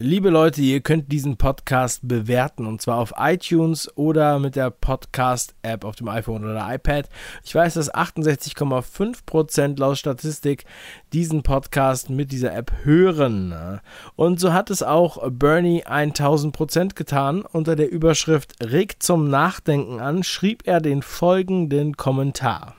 Liebe 0.00 0.30
Leute, 0.30 0.62
ihr 0.62 0.80
könnt 0.80 1.10
diesen 1.10 1.38
Podcast 1.38 2.06
bewerten 2.06 2.66
und 2.66 2.80
zwar 2.80 2.98
auf 2.98 3.14
iTunes 3.18 3.90
oder 3.96 4.38
mit 4.38 4.54
der 4.54 4.70
Podcast-App 4.70 5.84
auf 5.84 5.96
dem 5.96 6.06
iPhone 6.06 6.44
oder 6.44 6.72
iPad. 6.72 7.08
Ich 7.42 7.52
weiß, 7.52 7.74
dass 7.74 7.92
68,5% 7.92 9.76
laut 9.80 9.98
Statistik 9.98 10.66
diesen 11.12 11.42
Podcast 11.42 12.10
mit 12.10 12.30
dieser 12.30 12.54
App 12.54 12.70
hören. 12.84 13.80
Und 14.14 14.38
so 14.38 14.52
hat 14.52 14.70
es 14.70 14.84
auch 14.84 15.28
Bernie 15.32 15.84
1000% 15.84 16.94
getan. 16.94 17.42
Unter 17.42 17.74
der 17.74 17.90
Überschrift 17.90 18.54
Regt 18.62 19.02
zum 19.02 19.28
Nachdenken 19.28 19.98
an 19.98 20.22
schrieb 20.22 20.62
er 20.68 20.80
den 20.80 21.02
folgenden 21.02 21.96
Kommentar. 21.96 22.77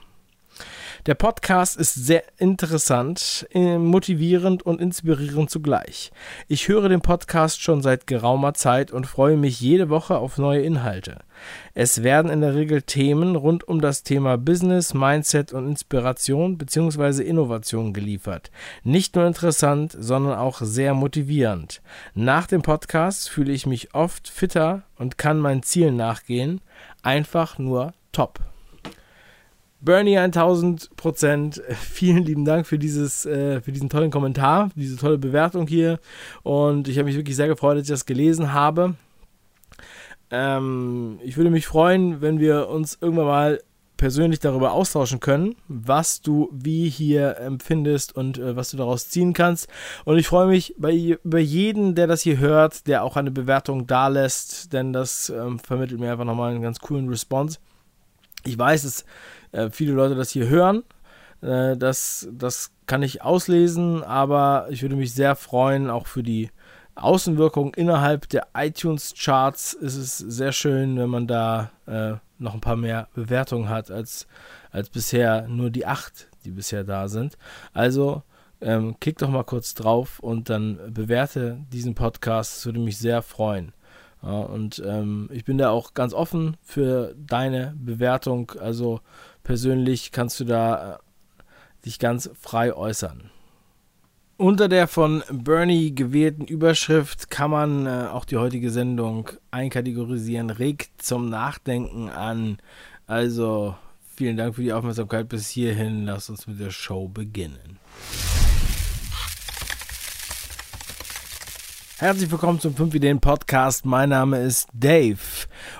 Der 1.06 1.14
Podcast 1.14 1.78
ist 1.78 1.94
sehr 1.94 2.24
interessant, 2.36 3.46
äh, 3.52 3.78
motivierend 3.78 4.62
und 4.62 4.82
inspirierend 4.82 5.48
zugleich. 5.48 6.10
Ich 6.46 6.68
höre 6.68 6.90
den 6.90 7.00
Podcast 7.00 7.62
schon 7.62 7.80
seit 7.80 8.06
geraumer 8.06 8.52
Zeit 8.52 8.90
und 8.90 9.06
freue 9.06 9.38
mich 9.38 9.62
jede 9.62 9.88
Woche 9.88 10.18
auf 10.18 10.36
neue 10.36 10.60
Inhalte. 10.60 11.20
Es 11.72 12.02
werden 12.02 12.30
in 12.30 12.42
der 12.42 12.54
Regel 12.54 12.82
Themen 12.82 13.34
rund 13.34 13.66
um 13.66 13.80
das 13.80 14.02
Thema 14.02 14.36
Business, 14.36 14.92
Mindset 14.92 15.54
und 15.54 15.68
Inspiration 15.68 16.58
bzw. 16.58 17.22
Innovation 17.22 17.94
geliefert. 17.94 18.50
Nicht 18.84 19.16
nur 19.16 19.26
interessant, 19.26 19.96
sondern 19.98 20.38
auch 20.38 20.60
sehr 20.60 20.92
motivierend. 20.92 21.80
Nach 22.14 22.46
dem 22.46 22.60
Podcast 22.60 23.30
fühle 23.30 23.52
ich 23.52 23.64
mich 23.64 23.94
oft 23.94 24.28
fitter 24.28 24.82
und 24.98 25.16
kann 25.16 25.38
meinen 25.38 25.62
Zielen 25.62 25.96
nachgehen. 25.96 26.60
Einfach 27.02 27.58
nur 27.58 27.94
top. 28.12 28.40
Bernie 29.80 30.18
1000 30.18 30.96
Prozent, 30.96 31.62
vielen 31.80 32.24
lieben 32.24 32.44
Dank 32.44 32.66
für, 32.66 32.78
dieses, 32.78 33.26
äh, 33.26 33.60
für 33.60 33.72
diesen 33.72 33.88
tollen 33.88 34.10
Kommentar, 34.10 34.70
diese 34.74 34.96
tolle 34.96 35.18
Bewertung 35.18 35.66
hier. 35.66 35.98
Und 36.42 36.88
ich 36.88 36.98
habe 36.98 37.06
mich 37.06 37.16
wirklich 37.16 37.36
sehr 37.36 37.48
gefreut, 37.48 37.76
dass 37.76 37.84
ich 37.84 37.88
das 37.88 38.06
gelesen 38.06 38.52
habe. 38.52 38.94
Ähm, 40.30 41.18
ich 41.24 41.36
würde 41.36 41.50
mich 41.50 41.66
freuen, 41.66 42.20
wenn 42.20 42.38
wir 42.38 42.68
uns 42.68 42.98
irgendwann 43.00 43.26
mal 43.26 43.60
persönlich 43.96 44.40
darüber 44.40 44.72
austauschen 44.72 45.20
können, 45.20 45.56
was 45.68 46.22
du 46.22 46.48
wie 46.52 46.88
hier 46.88 47.36
empfindest 47.36 48.16
und 48.16 48.38
äh, 48.38 48.56
was 48.56 48.70
du 48.70 48.78
daraus 48.78 49.10
ziehen 49.10 49.34
kannst. 49.34 49.68
Und 50.06 50.16
ich 50.16 50.26
freue 50.26 50.46
mich 50.46 50.74
bei, 50.78 51.18
über 51.22 51.38
jeden, 51.38 51.94
der 51.94 52.06
das 52.06 52.22
hier 52.22 52.38
hört, 52.38 52.86
der 52.86 53.04
auch 53.04 53.16
eine 53.16 53.30
Bewertung 53.30 53.86
da 53.86 54.08
lässt, 54.08 54.72
denn 54.72 54.94
das 54.94 55.28
ähm, 55.28 55.58
vermittelt 55.58 56.00
mir 56.00 56.12
einfach 56.12 56.24
nochmal 56.24 56.50
einen 56.50 56.62
ganz 56.62 56.78
coolen 56.78 57.10
Response. 57.10 57.58
Ich 58.44 58.58
weiß, 58.58 58.84
es 58.84 59.04
äh, 59.52 59.70
viele 59.70 59.92
Leute 59.92 60.14
das 60.14 60.30
hier 60.30 60.48
hören. 60.48 60.84
Äh, 61.42 61.76
das, 61.76 62.28
das 62.32 62.72
kann 62.86 63.02
ich 63.02 63.22
auslesen, 63.22 64.02
aber 64.02 64.66
ich 64.70 64.82
würde 64.82 64.96
mich 64.96 65.12
sehr 65.14 65.36
freuen, 65.36 65.90
auch 65.90 66.06
für 66.06 66.22
die 66.22 66.50
Außenwirkung 66.96 67.74
innerhalb 67.74 68.28
der 68.28 68.48
iTunes-Charts 68.54 69.72
ist 69.74 69.96
es 69.96 70.18
sehr 70.18 70.52
schön, 70.52 70.98
wenn 70.98 71.08
man 71.08 71.26
da 71.26 71.70
äh, 71.86 72.14
noch 72.38 72.54
ein 72.54 72.60
paar 72.60 72.76
mehr 72.76 73.08
Bewertungen 73.14 73.68
hat 73.68 73.90
als, 73.90 74.26
als 74.70 74.90
bisher 74.90 75.46
nur 75.48 75.70
die 75.70 75.86
acht, 75.86 76.28
die 76.44 76.50
bisher 76.50 76.84
da 76.84 77.08
sind. 77.08 77.38
Also 77.72 78.22
ähm, 78.60 78.96
klick 79.00 79.18
doch 79.18 79.30
mal 79.30 79.44
kurz 79.44 79.74
drauf 79.74 80.18
und 80.20 80.50
dann 80.50 80.78
bewerte 80.92 81.58
diesen 81.72 81.94
Podcast. 81.94 82.56
Das 82.56 82.66
würde 82.66 82.80
mich 82.80 82.98
sehr 82.98 83.22
freuen. 83.22 83.72
Ja, 84.22 84.40
und 84.40 84.82
ähm, 84.84 85.30
ich 85.32 85.44
bin 85.46 85.56
da 85.56 85.70
auch 85.70 85.94
ganz 85.94 86.12
offen 86.12 86.56
für 86.62 87.14
deine 87.16 87.74
Bewertung. 87.78 88.52
Also 88.60 89.00
persönlich 89.42 90.12
kannst 90.12 90.40
du 90.40 90.44
da 90.44 90.94
äh, 90.94 90.98
dich 91.84 91.98
ganz 91.98 92.30
frei 92.38 92.74
äußern. 92.74 93.30
Unter 94.36 94.68
der 94.68 94.88
von 94.88 95.22
Bernie 95.30 95.94
gewählten 95.94 96.46
Überschrift 96.46 97.28
kann 97.30 97.50
man 97.50 97.86
äh, 97.86 98.08
auch 98.10 98.24
die 98.24 98.38
heutige 98.38 98.70
Sendung 98.70 99.28
einkategorisieren. 99.50 100.48
Regt 100.48 101.02
zum 101.02 101.28
Nachdenken 101.28 102.08
an. 102.08 102.56
Also 103.06 103.76
vielen 104.16 104.38
Dank 104.38 104.54
für 104.54 104.62
die 104.62 104.72
Aufmerksamkeit 104.72 105.28
bis 105.28 105.50
hierhin. 105.50 106.06
Lass 106.06 106.30
uns 106.30 106.46
mit 106.46 106.58
der 106.58 106.70
Show 106.70 107.08
beginnen. 107.08 107.78
Herzlich 112.00 112.30
willkommen 112.30 112.58
zum 112.58 112.74
5 112.74 112.94
Ideen 112.94 113.20
Podcast. 113.20 113.84
Mein 113.84 114.08
Name 114.08 114.40
ist 114.40 114.68
Dave 114.72 115.18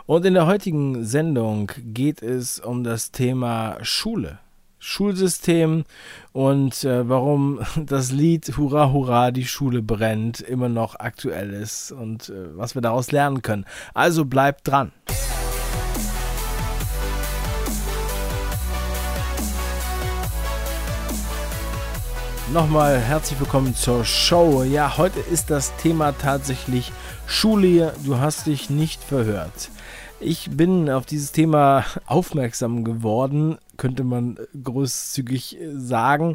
und 0.04 0.26
in 0.26 0.34
der 0.34 0.44
heutigen 0.44 1.02
Sendung 1.06 1.72
geht 1.78 2.22
es 2.22 2.60
um 2.60 2.84
das 2.84 3.10
Thema 3.10 3.78
Schule. 3.80 4.38
Schulsystem 4.78 5.86
und 6.32 6.84
äh, 6.84 7.08
warum 7.08 7.60
das 7.86 8.12
Lied 8.12 8.58
Hurra 8.58 8.92
Hurra 8.92 9.30
die 9.30 9.46
Schule 9.46 9.80
brennt 9.80 10.42
immer 10.42 10.68
noch 10.68 11.00
aktuell 11.00 11.54
ist 11.54 11.90
und 11.90 12.28
äh, 12.28 12.54
was 12.54 12.74
wir 12.74 12.82
daraus 12.82 13.12
lernen 13.12 13.40
können. 13.40 13.64
Also 13.94 14.26
bleibt 14.26 14.68
dran. 14.68 14.92
Nochmal 22.52 22.98
herzlich 22.98 23.38
willkommen 23.38 23.76
zur 23.76 24.04
Show. 24.04 24.64
Ja, 24.64 24.96
heute 24.98 25.20
ist 25.20 25.50
das 25.50 25.76
Thema 25.76 26.10
tatsächlich 26.10 26.90
Schule. 27.24 27.92
Du 28.04 28.18
hast 28.18 28.48
dich 28.48 28.70
nicht 28.70 29.04
verhört. 29.04 29.70
Ich 30.18 30.50
bin 30.50 30.90
auf 30.90 31.06
dieses 31.06 31.30
Thema 31.30 31.84
aufmerksam 32.06 32.82
geworden, 32.82 33.56
könnte 33.76 34.02
man 34.02 34.36
großzügig 34.64 35.58
sagen, 35.76 36.34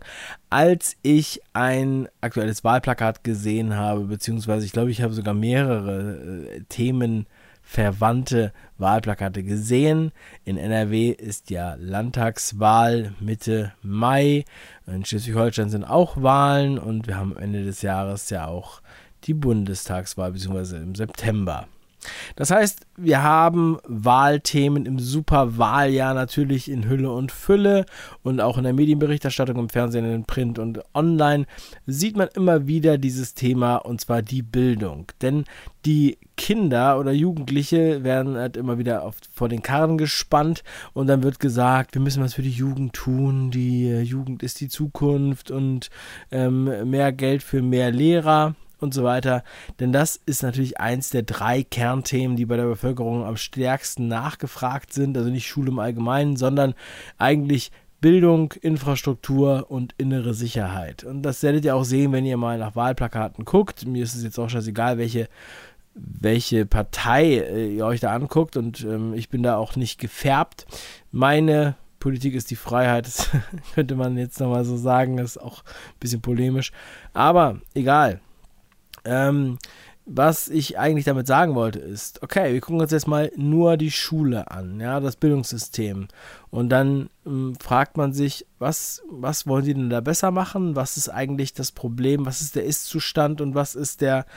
als 0.49 0.95
ich 1.01 1.41
ein 1.51 2.07
aktuelles 2.21 2.63
Wahlplakat 2.63 3.25
gesehen 3.25 3.75
habe, 3.75 4.05
beziehungsweise 4.05 4.65
ich 4.65 4.71
glaube, 4.71 4.91
ich 4.91 5.01
habe 5.01 5.13
sogar 5.13 5.33
mehrere 5.33 6.45
äh, 6.47 6.61
Themen 6.69 7.25
verwandte 7.65 8.53
Wahlplakate 8.77 9.43
gesehen. 9.43 10.11
In 10.45 10.57
NRW 10.57 11.09
ist 11.09 11.49
ja 11.49 11.75
Landtagswahl 11.79 13.13
Mitte 13.19 13.73
Mai. 13.81 14.45
In 14.85 15.03
Schleswig-Holstein 15.03 15.69
sind 15.69 15.83
auch 15.83 16.21
Wahlen 16.21 16.77
und 16.77 17.07
wir 17.07 17.17
haben 17.17 17.35
Ende 17.35 17.63
des 17.63 17.81
Jahres 17.81 18.29
ja 18.29 18.47
auch 18.47 18.81
die 19.23 19.33
Bundestagswahl, 19.33 20.31
beziehungsweise 20.31 20.77
im 20.77 20.93
September. 20.93 21.67
Das 22.35 22.51
heißt, 22.51 22.85
wir 22.97 23.23
haben 23.23 23.77
Wahlthemen 23.87 24.85
im 24.85 24.99
Superwahljahr 24.99 26.13
natürlich 26.13 26.69
in 26.69 26.87
Hülle 26.87 27.11
und 27.11 27.31
Fülle 27.31 27.85
und 28.23 28.41
auch 28.41 28.57
in 28.57 28.63
der 28.63 28.73
Medienberichterstattung 28.73 29.57
im 29.57 29.69
Fernsehen, 29.69 30.05
in 30.05 30.25
Print 30.25 30.59
und 30.59 30.81
online 30.93 31.45
sieht 31.85 32.17
man 32.17 32.29
immer 32.35 32.67
wieder 32.67 32.97
dieses 32.97 33.33
Thema 33.33 33.77
und 33.77 34.01
zwar 34.01 34.21
die 34.21 34.41
Bildung. 34.41 35.07
Denn 35.21 35.45
die 35.85 36.17
Kinder 36.37 36.99
oder 36.99 37.11
Jugendliche 37.11 38.03
werden 38.03 38.35
halt 38.35 38.57
immer 38.57 38.77
wieder 38.77 39.03
auf, 39.03 39.15
vor 39.33 39.49
den 39.49 39.61
Karren 39.61 39.97
gespannt 39.97 40.63
und 40.93 41.07
dann 41.07 41.23
wird 41.23 41.39
gesagt, 41.39 41.93
wir 41.93 42.01
müssen 42.01 42.23
was 42.23 42.33
für 42.33 42.41
die 42.41 42.49
Jugend 42.49 42.93
tun, 42.93 43.51
die 43.51 43.89
Jugend 44.01 44.43
ist 44.43 44.59
die 44.61 44.67
Zukunft 44.67 45.51
und 45.51 45.89
ähm, 46.31 46.89
mehr 46.89 47.11
Geld 47.11 47.43
für 47.43 47.61
mehr 47.61 47.91
Lehrer 47.91 48.55
und 48.79 48.93
so 48.93 49.03
weiter. 49.03 49.43
Denn 49.79 49.91
das 49.91 50.19
ist 50.25 50.43
natürlich 50.43 50.79
eins 50.79 51.09
der 51.09 51.23
drei 51.23 51.63
Kernthemen, 51.63 52.37
die 52.37 52.45
bei 52.45 52.57
der 52.57 52.65
Bevölkerung 52.65 53.25
am 53.25 53.37
stärksten 53.37 54.07
nachgefragt 54.07 54.93
sind. 54.93 55.17
Also 55.17 55.29
nicht 55.29 55.47
Schule 55.47 55.71
im 55.71 55.79
Allgemeinen, 55.79 56.37
sondern 56.37 56.73
eigentlich 57.17 57.71
Bildung, 58.01 58.53
Infrastruktur 58.61 59.65
und 59.69 59.95
innere 59.97 60.33
Sicherheit. 60.33 61.03
Und 61.03 61.23
das 61.23 61.41
werdet 61.41 61.65
ihr 61.65 61.75
auch 61.75 61.85
sehen, 61.85 62.11
wenn 62.11 62.25
ihr 62.25 62.37
mal 62.37 62.57
nach 62.57 62.75
Wahlplakaten 62.75 63.45
guckt. 63.45 63.87
Mir 63.87 64.03
ist 64.03 64.13
es 64.13 64.23
jetzt 64.23 64.37
auch 64.37 64.49
scheißegal, 64.49 64.97
welche, 64.97 65.27
welche 65.95 66.65
Partei 66.67 67.37
äh, 67.37 67.75
ihr 67.75 67.85
euch 67.85 68.01
da 68.01 68.13
anguckt. 68.13 68.57
Und 68.57 68.83
ähm, 68.83 69.13
ich 69.15 69.29
bin 69.29 69.41
da 69.41 69.57
auch 69.57 69.75
nicht 69.75 69.99
gefärbt. 69.99 70.67
Meine 71.11 71.75
Politik 71.99 72.35
ist 72.35 72.51
die 72.51 72.55
Freiheit, 72.55 73.07
das 73.07 73.31
könnte 73.73 73.95
man 73.95 74.15
jetzt 74.17 74.39
nochmal 74.39 74.65
so 74.65 74.77
sagen, 74.77 75.17
das 75.17 75.37
ist 75.37 75.41
auch 75.41 75.63
ein 75.63 75.99
bisschen 75.99 76.21
polemisch. 76.21 76.71
Aber 77.13 77.59
egal. 77.73 78.19
Ähm, 79.05 79.57
was 80.07 80.49
ich 80.49 80.77
eigentlich 80.77 81.05
damit 81.05 81.25
sagen 81.25 81.55
wollte, 81.55 81.79
ist, 81.79 82.21
okay, 82.21 82.53
wir 82.53 82.61
gucken 82.61 82.79
uns 82.79 82.91
jetzt 82.91 83.07
mal 83.07 83.31
nur 83.35 83.75
die 83.75 83.89
Schule 83.89 84.51
an, 84.51 84.79
ja, 84.79 84.99
das 84.99 85.15
Bildungssystem. 85.15 86.07
Und 86.51 86.69
dann 86.69 87.09
ähm, 87.25 87.55
fragt 87.59 87.97
man 87.97 88.13
sich, 88.13 88.45
was, 88.59 89.01
was 89.09 89.47
wollen 89.47 89.65
die 89.65 89.73
denn 89.73 89.89
da 89.89 90.01
besser 90.01 90.29
machen? 90.29 90.75
Was 90.75 90.97
ist 90.97 91.09
eigentlich 91.09 91.53
das 91.53 91.71
Problem? 91.71 92.27
Was 92.27 92.41
ist 92.41 92.55
der 92.55 92.65
Ist-Zustand 92.65 93.41
und 93.41 93.55
was 93.55 93.73
ist 93.73 94.01
der 94.01 94.27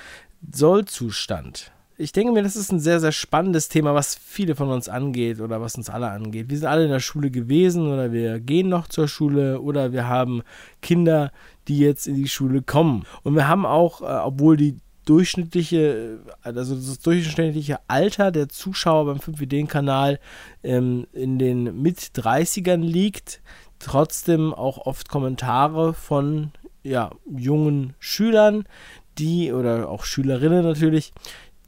Soll-Zustand? 0.50 1.70
Ich 2.00 2.12
denke 2.12 2.32
mir, 2.32 2.44
das 2.44 2.54
ist 2.54 2.70
ein 2.70 2.78
sehr, 2.78 3.00
sehr 3.00 3.10
spannendes 3.10 3.68
Thema, 3.68 3.92
was 3.92 4.14
viele 4.14 4.54
von 4.54 4.68
uns 4.70 4.88
angeht 4.88 5.40
oder 5.40 5.60
was 5.60 5.74
uns 5.74 5.90
alle 5.90 6.08
angeht. 6.08 6.48
Wir 6.48 6.56
sind 6.56 6.68
alle 6.68 6.84
in 6.84 6.90
der 6.90 7.00
Schule 7.00 7.28
gewesen 7.28 7.88
oder 7.92 8.12
wir 8.12 8.38
gehen 8.38 8.68
noch 8.68 8.86
zur 8.86 9.08
Schule 9.08 9.60
oder 9.60 9.92
wir 9.92 10.06
haben 10.06 10.42
Kinder, 10.80 11.32
die 11.66 11.80
jetzt 11.80 12.06
in 12.06 12.14
die 12.14 12.28
Schule 12.28 12.62
kommen. 12.62 13.04
Und 13.24 13.34
wir 13.34 13.48
haben 13.48 13.66
auch, 13.66 14.00
äh, 14.00 14.04
obwohl 14.04 14.56
die 14.56 14.76
durchschnittliche, 15.06 16.20
also 16.40 16.76
das 16.76 17.00
durchschnittliche 17.00 17.80
Alter 17.88 18.30
der 18.30 18.48
Zuschauer 18.48 19.06
beim 19.06 19.18
5-Ideen-Kanal 19.18 20.20
ähm, 20.62 21.08
in 21.12 21.40
den 21.40 21.82
Mit-30ern 21.82 22.80
liegt, 22.80 23.40
trotzdem 23.80 24.54
auch 24.54 24.86
oft 24.86 25.08
Kommentare 25.08 25.94
von 25.94 26.52
ja, 26.84 27.10
jungen 27.28 27.94
Schülern, 27.98 28.66
die 29.18 29.52
oder 29.52 29.88
auch 29.88 30.04
Schülerinnen 30.04 30.62
natürlich, 30.62 31.12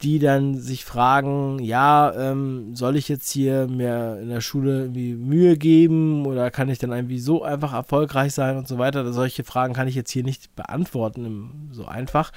die 0.03 0.19
dann 0.19 0.59
sich 0.59 0.85
fragen, 0.85 1.59
ja, 1.59 2.13
ähm, 2.15 2.75
soll 2.75 2.97
ich 2.97 3.09
jetzt 3.09 3.31
hier 3.31 3.67
mir 3.69 4.19
in 4.21 4.31
der 4.31 4.41
Schule 4.41 4.83
irgendwie 4.83 5.15
Mühe 5.15 5.59
geben 5.59 6.27
oder 6.27 6.51
kann 6.51 6.71
ich 6.71 6.79
dann 6.79 6.93
irgendwie 6.93 7.19
so 7.19 7.43
einfach 7.43 7.75
erfolgreich 7.75 8.33
sein 8.33 8.57
und 8.57 8.67
so 8.67 8.79
weiter. 8.79 9.13
Solche 9.13 9.45
Fragen 9.45 9.75
kann 9.75 9.89
ich 9.89 9.95
jetzt 9.95 10.11
hier 10.11 10.25
nicht 10.25 10.55
beantworten, 10.57 11.69
so 11.73 11.85
einfach. 11.85 12.33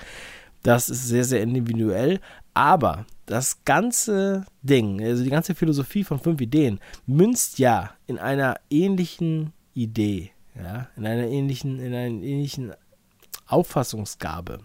Das 0.61 0.89
ist 0.89 1.07
sehr, 1.07 1.23
sehr 1.23 1.41
individuell. 1.41 2.19
Aber 2.53 3.05
das 3.25 3.63
ganze 3.63 4.45
Ding, 4.61 5.01
also 5.01 5.23
die 5.23 5.29
ganze 5.29 5.55
Philosophie 5.55 6.03
von 6.03 6.19
fünf 6.19 6.41
Ideen, 6.41 6.79
münzt 7.05 7.59
ja 7.59 7.91
in 8.07 8.19
einer 8.19 8.55
ähnlichen 8.69 9.53
Idee, 9.73 10.31
ja, 10.55 10.87
in 10.97 11.07
einer 11.07 11.27
ähnlichen, 11.27 11.79
in 11.79 11.93
einer 11.93 12.07
ähnlichen 12.07 12.73
Auffassungsgabe. 13.47 14.59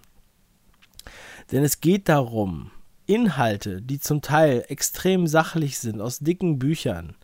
Denn 1.51 1.65
es 1.65 1.81
geht 1.81 2.09
darum, 2.09 2.71
Inhalte, 3.09 3.81
die 3.81 3.99
zum 3.99 4.21
Teil 4.21 4.65
extrem 4.69 5.27
sachlich 5.27 5.79
sind, 5.79 6.01
aus 6.01 6.19
dicken 6.19 6.59
Büchern, 6.59 7.17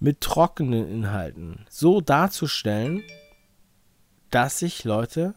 mit 0.00 0.20
trockenen 0.20 0.90
Inhalten, 0.90 1.66
so 1.70 2.00
darzustellen, 2.00 3.02
dass 4.30 4.58
sich 4.58 4.82
Leute, 4.84 5.34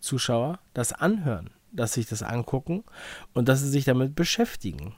Zuschauer, 0.00 0.58
das 0.74 0.92
anhören, 0.92 1.50
dass 1.70 1.92
sich 1.92 2.06
das 2.06 2.22
angucken 2.24 2.82
und 3.32 3.48
dass 3.48 3.60
sie 3.60 3.68
sich 3.68 3.84
damit 3.84 4.16
beschäftigen. 4.16 4.94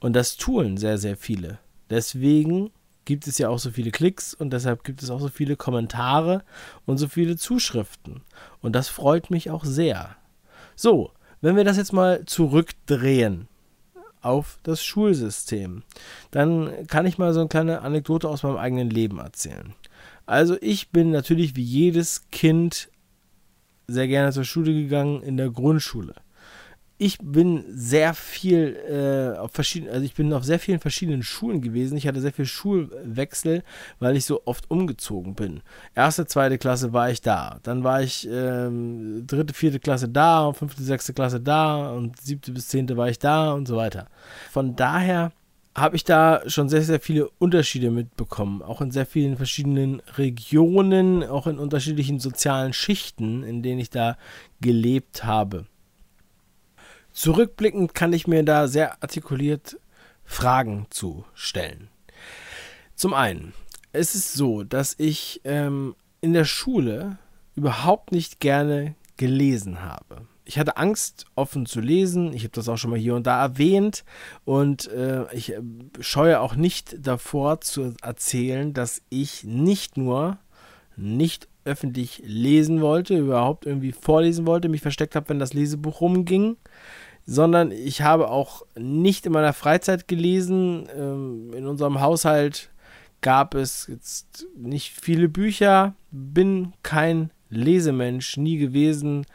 Und 0.00 0.14
das 0.14 0.36
tun 0.36 0.78
sehr, 0.78 0.98
sehr 0.98 1.16
viele. 1.16 1.58
Deswegen 1.88 2.70
gibt 3.04 3.28
es 3.28 3.38
ja 3.38 3.50
auch 3.50 3.60
so 3.60 3.70
viele 3.70 3.92
Klicks 3.92 4.34
und 4.34 4.50
deshalb 4.50 4.82
gibt 4.82 5.02
es 5.02 5.10
auch 5.10 5.20
so 5.20 5.28
viele 5.28 5.54
Kommentare 5.54 6.42
und 6.86 6.98
so 6.98 7.06
viele 7.06 7.36
Zuschriften. 7.36 8.22
Und 8.62 8.74
das 8.74 8.88
freut 8.88 9.30
mich 9.30 9.48
auch 9.50 9.64
sehr. 9.64 10.16
So, 10.74 11.12
wenn 11.40 11.54
wir 11.54 11.62
das 11.62 11.76
jetzt 11.76 11.92
mal 11.92 12.24
zurückdrehen 12.24 13.46
auf 14.26 14.58
das 14.64 14.84
Schulsystem. 14.84 15.84
Dann 16.30 16.86
kann 16.88 17.06
ich 17.06 17.16
mal 17.16 17.32
so 17.32 17.40
eine 17.40 17.48
kleine 17.48 17.82
Anekdote 17.82 18.28
aus 18.28 18.42
meinem 18.42 18.56
eigenen 18.56 18.90
Leben 18.90 19.18
erzählen. 19.18 19.74
Also 20.26 20.56
ich 20.60 20.90
bin 20.90 21.12
natürlich 21.12 21.54
wie 21.54 21.62
jedes 21.62 22.28
Kind 22.32 22.90
sehr 23.86 24.08
gerne 24.08 24.32
zur 24.32 24.44
Schule 24.44 24.74
gegangen 24.74 25.22
in 25.22 25.36
der 25.36 25.50
Grundschule 25.50 26.14
ich 26.98 27.18
bin 27.18 27.64
sehr 27.68 28.14
viel 28.14 28.76
äh, 28.88 29.38
auf 29.38 29.52
verschiedenen, 29.52 29.92
also 29.92 30.04
ich 30.04 30.14
bin 30.14 30.32
auf 30.32 30.44
sehr 30.44 30.58
vielen 30.58 30.80
verschiedenen 30.80 31.22
Schulen 31.22 31.60
gewesen. 31.60 31.98
Ich 31.98 32.06
hatte 32.06 32.20
sehr 32.20 32.32
viel 32.32 32.46
Schulwechsel, 32.46 33.62
weil 33.98 34.16
ich 34.16 34.24
so 34.24 34.42
oft 34.46 34.70
umgezogen 34.70 35.34
bin. 35.34 35.60
Erste, 35.94 36.26
zweite 36.26 36.56
Klasse 36.56 36.94
war 36.94 37.10
ich 37.10 37.20
da. 37.20 37.60
Dann 37.62 37.84
war 37.84 38.02
ich 38.02 38.26
ähm, 38.30 39.26
dritte, 39.26 39.52
vierte 39.52 39.78
Klasse 39.78 40.08
da, 40.08 40.52
fünfte, 40.54 40.82
sechste 40.82 41.12
Klasse 41.12 41.40
da 41.40 41.92
und 41.92 42.18
siebte 42.20 42.52
bis 42.52 42.68
zehnte 42.68 42.96
war 42.96 43.10
ich 43.10 43.18
da 43.18 43.52
und 43.52 43.68
so 43.68 43.76
weiter. 43.76 44.06
Von 44.50 44.74
daher 44.74 45.32
habe 45.74 45.96
ich 45.96 46.04
da 46.04 46.40
schon 46.46 46.70
sehr, 46.70 46.80
sehr 46.80 47.00
viele 47.00 47.28
Unterschiede 47.38 47.90
mitbekommen. 47.90 48.62
Auch 48.62 48.80
in 48.80 48.90
sehr 48.90 49.04
vielen 49.04 49.36
verschiedenen 49.36 50.00
Regionen, 50.16 51.22
auch 51.22 51.46
in 51.46 51.58
unterschiedlichen 51.58 52.18
sozialen 52.20 52.72
Schichten, 52.72 53.42
in 53.42 53.62
denen 53.62 53.80
ich 53.80 53.90
da 53.90 54.16
gelebt 54.62 55.24
habe. 55.24 55.66
Zurückblickend 57.16 57.94
kann 57.94 58.12
ich 58.12 58.26
mir 58.26 58.42
da 58.42 58.68
sehr 58.68 59.02
artikuliert 59.02 59.80
Fragen 60.26 60.86
zu 60.90 61.24
stellen. 61.32 61.88
Zum 62.94 63.14
einen, 63.14 63.54
es 63.94 64.14
ist 64.14 64.34
so, 64.34 64.64
dass 64.64 64.94
ich 64.98 65.40
ähm, 65.44 65.96
in 66.20 66.34
der 66.34 66.44
Schule 66.44 67.16
überhaupt 67.54 68.12
nicht 68.12 68.38
gerne 68.38 68.96
gelesen 69.16 69.80
habe. 69.80 70.26
Ich 70.44 70.58
hatte 70.58 70.76
Angst, 70.76 71.24
offen 71.36 71.64
zu 71.64 71.80
lesen. 71.80 72.34
Ich 72.34 72.42
habe 72.42 72.52
das 72.52 72.68
auch 72.68 72.76
schon 72.76 72.90
mal 72.90 72.98
hier 72.98 73.14
und 73.14 73.26
da 73.26 73.40
erwähnt. 73.40 74.04
Und 74.44 74.86
äh, 74.88 75.24
ich 75.32 75.54
äh, 75.54 75.62
scheue 76.00 76.38
auch 76.38 76.54
nicht 76.54 76.96
davor 76.98 77.62
zu 77.62 77.94
erzählen, 78.02 78.74
dass 78.74 79.00
ich 79.08 79.42
nicht 79.42 79.96
nur 79.96 80.36
nicht 80.96 81.48
öffentlich 81.64 82.22
lesen 82.24 82.80
wollte, 82.80 83.16
überhaupt 83.16 83.66
irgendwie 83.66 83.92
vorlesen 83.92 84.46
wollte, 84.46 84.68
mich 84.68 84.82
versteckt 84.82 85.16
habe, 85.16 85.30
wenn 85.30 85.38
das 85.38 85.52
Lesebuch 85.52 86.00
rumging, 86.00 86.56
sondern 87.26 87.72
ich 87.72 88.02
habe 88.02 88.30
auch 88.30 88.62
nicht 88.78 89.26
in 89.26 89.32
meiner 89.32 89.52
Freizeit 89.52 90.06
gelesen. 90.06 90.88
Ähm, 90.96 91.52
in 91.54 91.66
unserem 91.66 92.00
Haushalt 92.00 92.70
gab 93.20 93.54
es 93.54 93.88
jetzt 93.88 94.46
nicht 94.56 94.92
viele 94.92 95.28
Bücher, 95.28 95.94
bin 96.12 96.72
kein 96.84 97.32
Lesemensch, 97.50 98.36
nie 98.36 98.58
gewesen, 98.58 99.26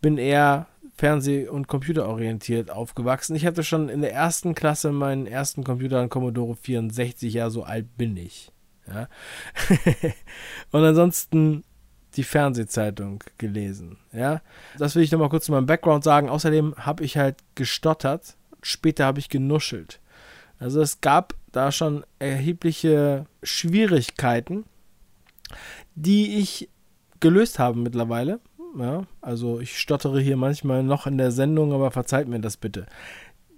bin 0.00 0.16
eher 0.18 0.66
fernseh- 0.96 1.48
und 1.48 1.68
computerorientiert 1.68 2.70
aufgewachsen. 2.70 3.36
Ich 3.36 3.44
hatte 3.44 3.64
schon 3.64 3.88
in 3.88 4.00
der 4.00 4.12
ersten 4.12 4.54
Klasse 4.54 4.92
meinen 4.92 5.26
ersten 5.26 5.64
Computer, 5.64 5.98
einen 6.00 6.08
Commodore 6.08 6.54
64, 6.54 7.34
ja, 7.34 7.50
so 7.50 7.64
alt 7.64 7.96
bin 7.96 8.16
ich. 8.16 8.52
Ja. 8.86 9.08
und 10.70 10.84
ansonsten 10.84 11.64
die 12.16 12.24
Fernsehzeitung 12.24 13.22
gelesen. 13.38 13.98
Ja, 14.12 14.40
das 14.78 14.94
will 14.94 15.02
ich 15.02 15.12
nochmal 15.12 15.28
kurz 15.28 15.46
zu 15.46 15.52
meinem 15.52 15.66
Background 15.66 16.04
sagen. 16.04 16.28
Außerdem 16.28 16.74
habe 16.78 17.04
ich 17.04 17.16
halt 17.16 17.36
gestottert. 17.54 18.36
Später 18.62 19.04
habe 19.04 19.18
ich 19.18 19.28
genuschelt. 19.28 20.00
Also 20.58 20.80
es 20.80 21.00
gab 21.00 21.34
da 21.52 21.72
schon 21.72 22.04
erhebliche 22.18 23.26
Schwierigkeiten, 23.42 24.64
die 25.94 26.38
ich 26.38 26.70
gelöst 27.20 27.58
habe 27.58 27.78
mittlerweile. 27.78 28.40
Ja, 28.78 29.04
also 29.20 29.60
ich 29.60 29.78
stottere 29.78 30.20
hier 30.20 30.36
manchmal 30.36 30.82
noch 30.82 31.06
in 31.06 31.18
der 31.18 31.30
Sendung, 31.30 31.72
aber 31.72 31.90
verzeiht 31.90 32.28
mir 32.28 32.40
das 32.40 32.56
bitte. 32.56 32.86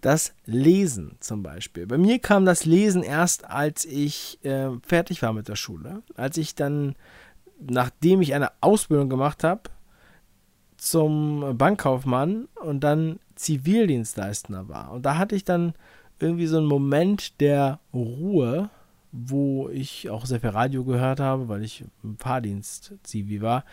Das 0.02 0.34
Lesen 0.44 1.16
zum 1.20 1.42
Beispiel. 1.42 1.86
Bei 1.86 1.96
mir 1.96 2.18
kam 2.18 2.44
das 2.44 2.64
Lesen 2.66 3.02
erst, 3.02 3.46
als 3.46 3.84
ich 3.86 4.44
äh, 4.44 4.68
fertig 4.86 5.22
war 5.22 5.32
mit 5.32 5.48
der 5.48 5.56
Schule. 5.56 6.02
Als 6.16 6.36
ich 6.36 6.54
dann 6.54 6.96
nachdem 7.60 8.22
ich 8.22 8.34
eine 8.34 8.50
Ausbildung 8.60 9.08
gemacht 9.08 9.44
habe 9.44 9.62
zum 10.76 11.56
Bankkaufmann 11.56 12.48
und 12.62 12.80
dann 12.80 13.18
Zivildienstleister 13.34 14.68
war. 14.68 14.92
Und 14.92 15.06
da 15.06 15.18
hatte 15.18 15.34
ich 15.34 15.44
dann 15.44 15.74
irgendwie 16.18 16.46
so 16.46 16.58
einen 16.58 16.66
Moment 16.66 17.40
der 17.40 17.80
Ruhe, 17.92 18.70
wo 19.12 19.68
ich 19.68 20.10
auch 20.10 20.26
sehr 20.26 20.40
viel 20.40 20.50
Radio 20.50 20.84
gehört 20.84 21.20
habe, 21.20 21.48
weil 21.48 21.64
ich 21.64 21.84
im 22.02 22.18
Fahrdienst 22.18 22.94
Zivi 23.02 23.40
war. 23.40 23.64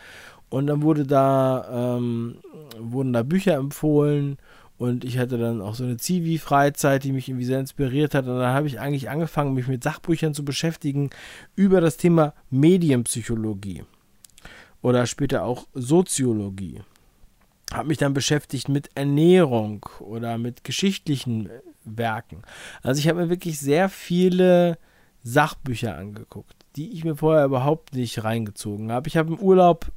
Und 0.49 0.67
dann 0.67 0.81
wurde 0.81 1.05
da, 1.05 1.95
ähm, 1.97 2.37
wurden 2.77 3.13
da 3.13 3.23
Bücher 3.23 3.55
empfohlen 3.55 4.37
und 4.83 5.05
ich 5.05 5.17
hatte 5.17 5.37
dann 5.37 5.61
auch 5.61 5.75
so 5.75 5.85
eine 5.85 5.95
Zivi-Freizeit, 5.95 7.05
die 7.05 7.13
mich 7.13 7.29
irgendwie 7.29 7.45
sehr 7.45 7.61
inspiriert 7.61 8.13
hat. 8.13 8.27
Und 8.27 8.37
dann 8.37 8.53
habe 8.53 8.67
ich 8.67 8.81
eigentlich 8.81 9.09
angefangen, 9.09 9.53
mich 9.53 9.69
mit 9.69 9.81
Sachbüchern 9.81 10.33
zu 10.33 10.43
beschäftigen 10.43 11.09
über 11.55 11.79
das 11.79 11.95
Thema 11.95 12.33
Medienpsychologie 12.49 13.85
oder 14.81 15.05
später 15.05 15.45
auch 15.45 15.67
Soziologie. 15.73 16.81
Habe 17.71 17.87
mich 17.87 17.97
dann 17.97 18.13
beschäftigt 18.13 18.67
mit 18.67 18.89
Ernährung 18.93 19.85
oder 20.01 20.37
mit 20.37 20.65
geschichtlichen 20.65 21.49
Werken. 21.85 22.41
Also 22.81 22.99
ich 22.99 23.07
habe 23.07 23.21
mir 23.21 23.29
wirklich 23.29 23.59
sehr 23.59 23.87
viele 23.87 24.77
Sachbücher 25.23 25.95
angeguckt, 25.95 26.57
die 26.75 26.91
ich 26.91 27.05
mir 27.05 27.15
vorher 27.15 27.45
überhaupt 27.45 27.95
nicht 27.95 28.25
reingezogen 28.25 28.91
habe. 28.91 29.07
Ich 29.07 29.15
habe 29.15 29.31
im 29.31 29.39
Urlaub 29.39 29.93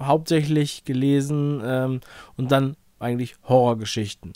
hauptsächlich 0.00 0.86
gelesen 0.86 1.60
ähm, 1.62 2.00
und 2.38 2.50
dann 2.50 2.74
eigentlich 3.00 3.36
Horrorgeschichten. 3.44 4.32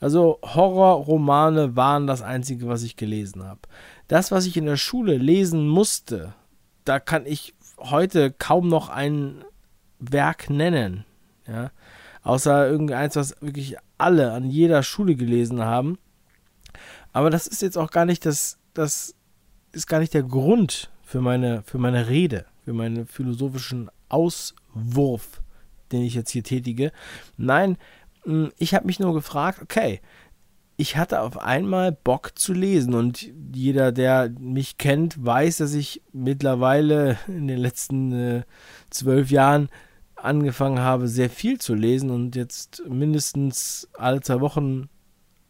Also 0.00 0.38
Horrorromane 0.42 1.76
waren 1.76 2.06
das 2.06 2.22
Einzige, 2.22 2.68
was 2.68 2.82
ich 2.82 2.96
gelesen 2.96 3.44
habe. 3.44 3.60
Das, 4.08 4.30
was 4.30 4.46
ich 4.46 4.56
in 4.56 4.66
der 4.66 4.76
Schule 4.76 5.16
lesen 5.16 5.68
musste, 5.68 6.34
da 6.84 7.00
kann 7.00 7.26
ich 7.26 7.54
heute 7.78 8.30
kaum 8.30 8.68
noch 8.68 8.88
ein 8.88 9.44
Werk 9.98 10.50
nennen. 10.50 11.04
Ja? 11.46 11.70
Außer 12.22 12.68
irgendeins, 12.68 13.16
was 13.16 13.40
wirklich 13.40 13.76
alle 13.98 14.32
an 14.32 14.50
jeder 14.50 14.82
Schule 14.82 15.16
gelesen 15.16 15.62
haben. 15.62 15.98
Aber 17.12 17.30
das 17.30 17.46
ist 17.46 17.62
jetzt 17.62 17.78
auch 17.78 17.90
gar 17.90 18.04
nicht 18.04 18.26
das, 18.26 18.58
das 18.74 19.14
ist 19.72 19.86
gar 19.86 20.00
nicht 20.00 20.12
der 20.12 20.22
Grund 20.22 20.90
für 21.02 21.20
meine, 21.20 21.62
für 21.62 21.78
meine 21.78 22.08
Rede, 22.08 22.44
für 22.64 22.74
meinen 22.74 23.06
philosophischen 23.06 23.90
Auswurf 24.08 25.40
den 25.92 26.02
ich 26.02 26.14
jetzt 26.14 26.30
hier 26.30 26.42
tätige. 26.42 26.92
Nein, 27.36 27.76
hm, 28.24 28.52
ich 28.58 28.74
habe 28.74 28.86
mich 28.86 29.00
nur 29.00 29.14
gefragt, 29.14 29.60
okay, 29.62 30.00
ich 30.76 30.96
hatte 30.96 31.22
auf 31.22 31.38
einmal 31.38 31.92
Bock 31.92 32.38
zu 32.38 32.52
lesen 32.52 32.94
und 32.94 33.30
jeder, 33.54 33.92
der 33.92 34.30
mich 34.38 34.76
kennt, 34.76 35.24
weiß, 35.24 35.58
dass 35.58 35.74
ich 35.74 36.02
mittlerweile 36.12 37.18
in 37.28 37.48
den 37.48 37.58
letzten 37.58 38.12
äh, 38.12 38.42
zwölf 38.90 39.30
Jahren 39.30 39.68
angefangen 40.16 40.80
habe, 40.80 41.08
sehr 41.08 41.30
viel 41.30 41.58
zu 41.58 41.74
lesen 41.74 42.10
und 42.10 42.36
jetzt 42.36 42.82
mindestens 42.88 43.88
alle 43.94 44.20
zwei 44.20 44.40
Wochen 44.40 44.88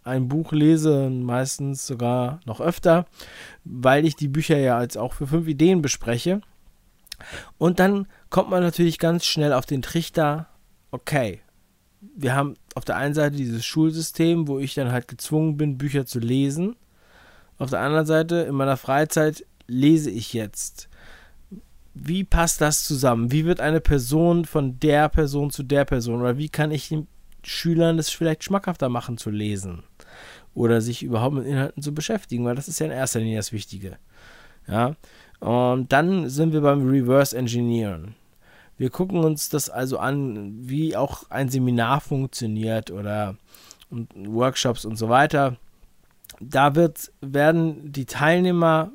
ein 0.05 0.29
Buch 0.29 0.53
lese 0.53 1.07
und 1.07 1.23
meistens 1.23 1.87
sogar 1.87 2.41
noch 2.45 2.61
öfter, 2.61 3.07
weil 3.65 4.07
ich 4.07 4.15
die 4.15 4.29
Bücher 4.29 4.57
ja 4.57 4.81
jetzt 4.81 4.97
auch 4.97 5.15
für 5.15 5.27
fünf 5.27 5.49
Ideen 5.49 5.83
bespreche. 5.83 6.41
Und 7.59 7.81
dann 7.81 8.07
kommt 8.31 8.51
man 8.51 8.63
natürlich 8.63 8.99
ganz 8.99 9.25
schnell 9.25 9.53
auf 9.53 9.67
den 9.67 9.83
Trichter, 9.83 10.49
okay, 10.91 11.41
wir 12.15 12.35
haben 12.35 12.55
auf 12.75 12.85
der 12.85 12.97
einen 12.97 13.15
Seite 13.15 13.37
dieses 13.37 13.65
Schulsystem, 13.65 14.49
wo 14.49 14.59
ich 14.59 14.75
dann 14.75 14.93
halt 14.93 15.09
gezwungen 15.09 15.57
bin, 15.57 15.79
Bücher 15.79 16.07
zu 16.07 16.19
lesen. 16.19 16.77
Auf 17.59 17.71
der 17.71 17.81
anderen 17.81 18.07
Seite, 18.07 18.37
in 18.37 18.55
meiner 18.55 18.77
Freizeit 18.77 19.45
lese 19.67 20.11
ich 20.11 20.33
jetzt. 20.33 20.89
Wie 21.95 22.25
passt 22.25 22.61
das 22.61 22.85
zusammen? 22.85 23.33
Wie 23.33 23.47
wird 23.47 23.61
eine 23.61 23.81
Person 23.81 24.45
von 24.45 24.79
der 24.79 25.09
Person 25.09 25.51
zu 25.51 25.63
der 25.63 25.85
Person? 25.87 26.21
Oder 26.21 26.37
wie 26.37 26.51
kann 26.51 26.71
ich 26.71 26.89
den 26.89 27.07
Schülern 27.43 27.99
es 27.99 28.11
vielleicht 28.11 28.45
schmackhafter 28.45 28.89
machen 28.89 29.17
zu 29.17 29.31
lesen? 29.31 29.83
Oder 30.55 30.81
sich 30.81 31.03
überhaupt 31.03 31.37
mit 31.37 31.47
Inhalten 31.47 31.83
zu 31.83 31.95
beschäftigen? 31.95 32.45
Weil 32.45 32.57
das 32.57 32.69
ist 32.69 32.79
ja 32.81 32.87
in 32.87 32.93
erster 32.93 33.21
Linie 33.21 33.39
das 33.39 33.53
Wichtige. 33.53 33.99
Ja. 34.69 34.97
Und 35.41 35.93
dann 35.93 36.29
sind 36.29 36.53
wir 36.53 36.61
beim 36.61 36.89
Reverse 36.89 37.37
Engineeren. 37.37 38.15
Wir 38.79 38.91
gucken 38.91 39.19
uns 39.25 39.49
das 39.49 39.71
also 39.71 39.99
an, 39.99 40.69
wie 40.69 40.97
auch 40.97 41.31
ein 41.31 41.49
Seminar 41.49 42.01
funktioniert 42.01 42.91
oder 42.91 43.37
Workshops 43.91 44.85
und 44.85 44.97
so 44.97 45.09
weiter. 45.09 45.57
Da 46.41 46.75
wird, 46.75 47.13
werden 47.21 47.93
die 47.93 48.05
Teilnehmer 48.05 48.93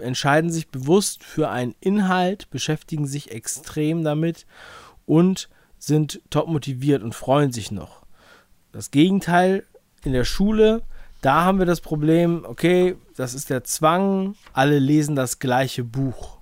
entscheiden 0.00 0.50
sich 0.50 0.68
bewusst 0.68 1.24
für 1.24 1.48
einen 1.50 1.74
Inhalt, 1.80 2.50
beschäftigen 2.50 3.06
sich 3.06 3.30
extrem 3.30 4.04
damit 4.04 4.46
und 5.06 5.48
sind 5.78 6.20
top 6.30 6.48
motiviert 6.48 7.02
und 7.02 7.14
freuen 7.14 7.52
sich 7.52 7.70
noch. 7.70 8.02
Das 8.72 8.90
Gegenteil 8.90 9.64
in 10.04 10.12
der 10.12 10.24
Schule, 10.24 10.82
da 11.20 11.44
haben 11.44 11.58
wir 11.58 11.66
das 11.66 11.80
Problem, 11.80 12.44
okay, 12.46 12.96
das 13.16 13.34
ist 13.34 13.50
der 13.50 13.64
Zwang, 13.64 14.36
alle 14.52 14.78
lesen 14.78 15.16
das 15.16 15.38
gleiche 15.38 15.84
Buch. 15.84 16.38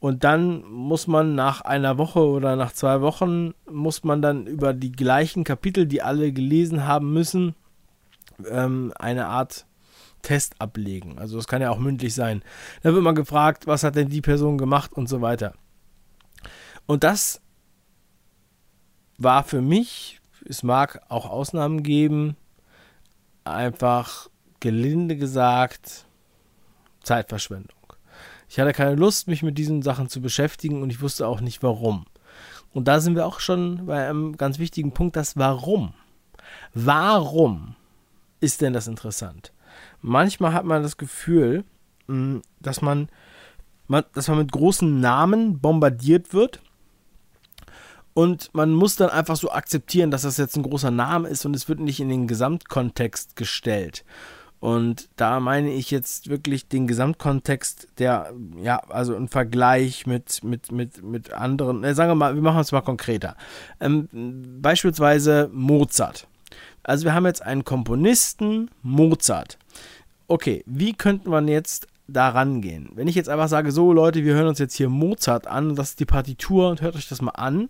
Und 0.00 0.24
dann 0.24 0.64
muss 0.64 1.06
man 1.06 1.34
nach 1.34 1.60
einer 1.60 1.98
Woche 1.98 2.20
oder 2.20 2.56
nach 2.56 2.72
zwei 2.72 3.02
Wochen, 3.02 3.52
muss 3.70 4.02
man 4.02 4.22
dann 4.22 4.46
über 4.46 4.72
die 4.72 4.92
gleichen 4.92 5.44
Kapitel, 5.44 5.86
die 5.86 6.02
alle 6.02 6.32
gelesen 6.32 6.86
haben 6.86 7.12
müssen, 7.12 7.54
ähm, 8.48 8.92
eine 8.98 9.26
Art 9.26 9.66
Test 10.22 10.54
ablegen. 10.58 11.18
Also 11.18 11.36
das 11.36 11.46
kann 11.46 11.62
ja 11.62 11.70
auch 11.70 11.78
mündlich 11.78 12.14
sein. 12.14 12.42
Da 12.82 12.92
wird 12.92 13.02
man 13.02 13.14
gefragt, 13.14 13.66
was 13.66 13.84
hat 13.84 13.96
denn 13.96 14.08
die 14.08 14.20
Person 14.20 14.58
gemacht 14.58 14.92
und 14.92 15.08
so 15.08 15.20
weiter. 15.20 15.54
Und 16.86 17.04
das 17.04 17.40
war 19.18 19.44
für 19.44 19.60
mich, 19.60 20.20
es 20.46 20.62
mag 20.62 21.02
auch 21.08 21.28
Ausnahmen 21.28 21.82
geben, 21.82 22.36
einfach 23.54 24.28
gelinde 24.60 25.16
gesagt 25.16 26.06
Zeitverschwendung. 27.02 27.78
Ich 28.48 28.58
hatte 28.58 28.72
keine 28.72 28.96
Lust, 28.96 29.28
mich 29.28 29.42
mit 29.42 29.58
diesen 29.58 29.82
Sachen 29.82 30.08
zu 30.08 30.20
beschäftigen 30.20 30.82
und 30.82 30.90
ich 30.90 31.00
wusste 31.00 31.26
auch 31.26 31.40
nicht 31.40 31.62
warum. 31.62 32.06
Und 32.72 32.88
da 32.88 33.00
sind 33.00 33.14
wir 33.14 33.26
auch 33.26 33.40
schon 33.40 33.86
bei 33.86 34.08
einem 34.08 34.36
ganz 34.36 34.58
wichtigen 34.58 34.92
Punkt, 34.92 35.16
das 35.16 35.36
Warum. 35.36 35.94
Warum 36.74 37.74
ist 38.40 38.60
denn 38.60 38.72
das 38.72 38.86
interessant? 38.86 39.52
Manchmal 40.02 40.52
hat 40.52 40.64
man 40.64 40.82
das 40.82 40.96
Gefühl, 40.96 41.64
mm, 42.06 42.38
dass 42.60 42.82
man, 42.82 43.08
dass 44.14 44.28
man 44.28 44.38
mit 44.38 44.52
großen 44.52 45.00
Namen 45.00 45.60
bombardiert 45.60 46.32
wird 46.32 46.60
und 48.20 48.50
man 48.52 48.74
muss 48.74 48.96
dann 48.96 49.08
einfach 49.08 49.36
so 49.36 49.50
akzeptieren, 49.50 50.10
dass 50.10 50.22
das 50.22 50.36
jetzt 50.36 50.54
ein 50.54 50.62
großer 50.62 50.90
Name 50.90 51.26
ist 51.28 51.46
und 51.46 51.56
es 51.56 51.70
wird 51.70 51.80
nicht 51.80 52.00
in 52.00 52.10
den 52.10 52.28
Gesamtkontext 52.28 53.34
gestellt. 53.34 54.04
Und 54.60 55.08
da 55.16 55.40
meine 55.40 55.72
ich 55.72 55.90
jetzt 55.90 56.28
wirklich 56.28 56.68
den 56.68 56.86
Gesamtkontext, 56.86 57.88
der, 57.96 58.34
ja, 58.62 58.76
also 58.90 59.14
im 59.14 59.28
Vergleich 59.28 60.06
mit, 60.06 60.44
mit, 60.44 60.70
mit, 60.70 61.02
mit 61.02 61.32
anderen, 61.32 61.82
äh, 61.82 61.94
sagen 61.94 62.10
wir 62.10 62.14
mal, 62.14 62.34
wir 62.34 62.42
machen 62.42 62.60
es 62.60 62.72
mal 62.72 62.82
konkreter. 62.82 63.36
Ähm, 63.80 64.10
beispielsweise 64.60 65.48
Mozart. 65.50 66.26
Also 66.82 67.06
wir 67.06 67.14
haben 67.14 67.24
jetzt 67.24 67.40
einen 67.40 67.64
Komponisten, 67.64 68.70
Mozart. 68.82 69.56
Okay, 70.28 70.62
wie 70.66 70.92
könnte 70.92 71.30
man 71.30 71.48
jetzt 71.48 71.86
da 72.12 72.28
rangehen? 72.30 72.90
Wenn 72.94 73.08
ich 73.08 73.14
jetzt 73.14 73.28
einfach 73.28 73.48
sage, 73.48 73.72
so 73.72 73.92
Leute, 73.92 74.24
wir 74.24 74.34
hören 74.34 74.48
uns 74.48 74.58
jetzt 74.58 74.74
hier 74.74 74.88
Mozart 74.88 75.46
an, 75.46 75.76
das 75.76 75.90
ist 75.90 76.00
die 76.00 76.06
Partitur 76.06 76.70
und 76.70 76.80
hört 76.80 76.96
euch 76.96 77.08
das 77.08 77.22
mal 77.22 77.32
an. 77.32 77.68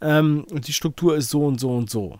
Ähm, 0.00 0.46
und 0.50 0.68
die 0.68 0.72
Struktur 0.72 1.16
ist 1.16 1.30
so 1.30 1.44
und 1.44 1.60
so 1.60 1.70
und 1.70 1.90
so. 1.90 2.18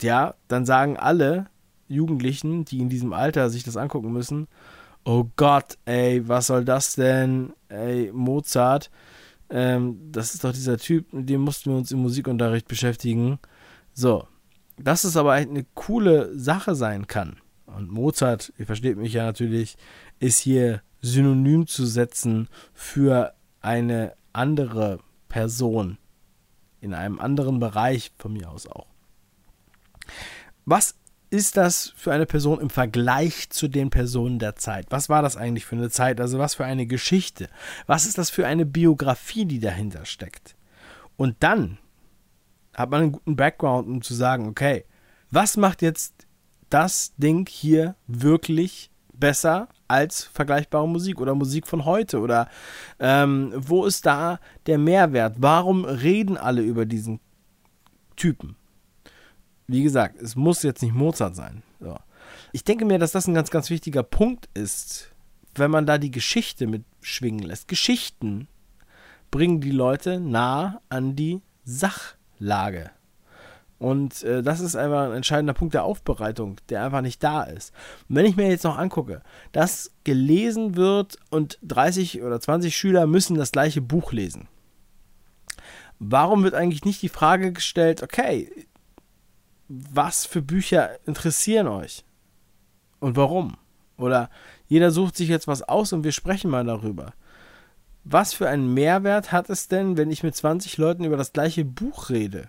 Ja, 0.00 0.34
dann 0.46 0.64
sagen 0.64 0.96
alle, 0.96 1.46
Jugendlichen, 1.88 2.64
die 2.64 2.80
in 2.80 2.88
diesem 2.88 3.12
Alter 3.12 3.50
sich 3.50 3.64
das 3.64 3.76
angucken 3.76 4.12
müssen, 4.12 4.46
oh 5.04 5.26
Gott, 5.36 5.78
ey, 5.86 6.26
was 6.28 6.48
soll 6.48 6.64
das 6.64 6.94
denn? 6.94 7.52
Ey, 7.68 8.10
Mozart, 8.12 8.90
ähm, 9.50 9.98
das 10.12 10.34
ist 10.34 10.44
doch 10.44 10.52
dieser 10.52 10.76
Typ, 10.78 11.12
mit 11.12 11.28
dem 11.28 11.40
mussten 11.40 11.70
wir 11.70 11.78
uns 11.78 11.90
im 11.90 12.00
Musikunterricht 12.00 12.68
beschäftigen. 12.68 13.38
So, 13.94 14.28
dass 14.76 15.04
es 15.04 15.16
aber 15.16 15.32
eine 15.32 15.64
coole 15.74 16.38
Sache 16.38 16.74
sein 16.74 17.06
kann. 17.06 17.36
Und 17.74 17.90
Mozart, 17.90 18.52
ihr 18.58 18.66
versteht 18.66 18.96
mich 18.96 19.12
ja 19.12 19.24
natürlich, 19.24 19.76
ist 20.18 20.38
hier 20.38 20.82
synonym 21.00 21.66
zu 21.66 21.86
setzen 21.86 22.48
für 22.72 23.34
eine 23.60 24.14
andere 24.32 25.00
Person 25.28 25.98
in 26.80 26.94
einem 26.94 27.18
anderen 27.18 27.60
Bereich 27.60 28.12
von 28.18 28.32
mir 28.32 28.50
aus 28.50 28.66
auch. 28.66 28.86
Was 30.64 30.94
ist 31.30 31.56
das 31.56 31.92
für 31.96 32.12
eine 32.12 32.26
Person 32.26 32.60
im 32.60 32.70
Vergleich 32.70 33.50
zu 33.50 33.68
den 33.68 33.90
Personen 33.90 34.38
der 34.38 34.56
Zeit? 34.56 34.86
Was 34.90 35.08
war 35.08 35.22
das 35.22 35.36
eigentlich 35.36 35.66
für 35.66 35.76
eine 35.76 35.90
Zeit? 35.90 36.20
Also 36.20 36.38
was 36.38 36.54
für 36.54 36.64
eine 36.64 36.86
Geschichte? 36.86 37.48
Was 37.86 38.06
ist 38.06 38.16
das 38.16 38.30
für 38.30 38.46
eine 38.46 38.64
Biografie, 38.64 39.44
die 39.44 39.60
dahinter 39.60 40.06
steckt? 40.06 40.56
Und 41.16 41.36
dann 41.40 41.78
hat 42.74 42.90
man 42.90 43.02
einen 43.02 43.12
guten 43.12 43.36
Background, 43.36 43.88
um 43.88 44.02
zu 44.02 44.14
sagen, 44.14 44.48
okay, 44.48 44.84
was 45.30 45.56
macht 45.56 45.82
jetzt 45.82 46.27
das 46.70 47.14
Ding 47.16 47.48
hier 47.48 47.94
wirklich 48.06 48.90
besser 49.12 49.68
als 49.88 50.24
vergleichbare 50.24 50.88
Musik 50.88 51.20
oder 51.20 51.34
Musik 51.34 51.66
von 51.66 51.84
heute? 51.84 52.20
Oder 52.20 52.48
ähm, 52.98 53.52
wo 53.56 53.84
ist 53.84 54.06
da 54.06 54.38
der 54.66 54.78
Mehrwert? 54.78 55.36
Warum 55.38 55.84
reden 55.84 56.36
alle 56.36 56.62
über 56.62 56.86
diesen 56.86 57.20
Typen? 58.16 58.56
wie 59.68 59.82
gesagt, 59.82 60.20
es 60.20 60.34
muss 60.34 60.62
jetzt 60.62 60.82
nicht 60.82 60.94
Mozart 60.94 61.36
sein. 61.36 61.62
So. 61.78 61.96
Ich 62.52 62.64
denke 62.64 62.84
mir, 62.84 62.98
dass 62.98 63.12
das 63.12 63.28
ein 63.28 63.34
ganz, 63.34 63.50
ganz 63.50 63.70
wichtiger 63.70 64.02
Punkt 64.02 64.48
ist, 64.54 65.12
wenn 65.54 65.70
man 65.70 65.86
da 65.86 65.98
die 65.98 66.10
Geschichte 66.10 66.66
mitschwingen 66.66 67.44
lässt. 67.44 67.68
Geschichten 67.68 68.48
bringen 69.30 69.60
die 69.60 69.70
Leute 69.70 70.18
nah 70.20 70.80
an 70.88 71.14
die 71.14 71.42
Sachlage. 71.64 72.90
Und 73.78 74.24
äh, 74.24 74.42
das 74.42 74.60
ist 74.60 74.74
einfach 74.74 75.04
ein 75.04 75.12
entscheidender 75.12 75.54
Punkt 75.54 75.74
der 75.74 75.84
Aufbereitung, 75.84 76.56
der 76.68 76.84
einfach 76.84 77.00
nicht 77.00 77.22
da 77.22 77.44
ist. 77.44 77.72
Und 78.08 78.16
wenn 78.16 78.26
ich 78.26 78.36
mir 78.36 78.48
jetzt 78.48 78.64
noch 78.64 78.76
angucke, 78.76 79.22
dass 79.52 79.92
gelesen 80.02 80.74
wird 80.74 81.16
und 81.30 81.58
30 81.62 82.22
oder 82.22 82.40
20 82.40 82.76
Schüler 82.76 83.06
müssen 83.06 83.36
das 83.36 83.52
gleiche 83.52 83.80
Buch 83.80 84.12
lesen. 84.12 84.48
Warum 86.00 86.42
wird 86.42 86.54
eigentlich 86.54 86.84
nicht 86.84 87.02
die 87.02 87.08
Frage 87.08 87.52
gestellt, 87.52 88.02
okay, 88.02 88.50
was 89.68 90.26
für 90.26 90.42
Bücher 90.42 90.90
interessieren 91.06 91.68
euch 91.68 92.04
und 93.00 93.16
warum? 93.16 93.56
Oder 93.96 94.30
jeder 94.66 94.90
sucht 94.90 95.16
sich 95.16 95.28
jetzt 95.28 95.48
was 95.48 95.62
aus 95.62 95.92
und 95.92 96.04
wir 96.04 96.12
sprechen 96.12 96.50
mal 96.50 96.64
darüber. 96.64 97.12
Was 98.04 98.32
für 98.32 98.48
einen 98.48 98.72
Mehrwert 98.74 99.32
hat 99.32 99.50
es 99.50 99.68
denn, 99.68 99.96
wenn 99.96 100.10
ich 100.10 100.22
mit 100.22 100.34
20 100.34 100.78
Leuten 100.78 101.04
über 101.04 101.16
das 101.16 101.32
gleiche 101.32 101.64
Buch 101.64 102.10
rede? 102.10 102.48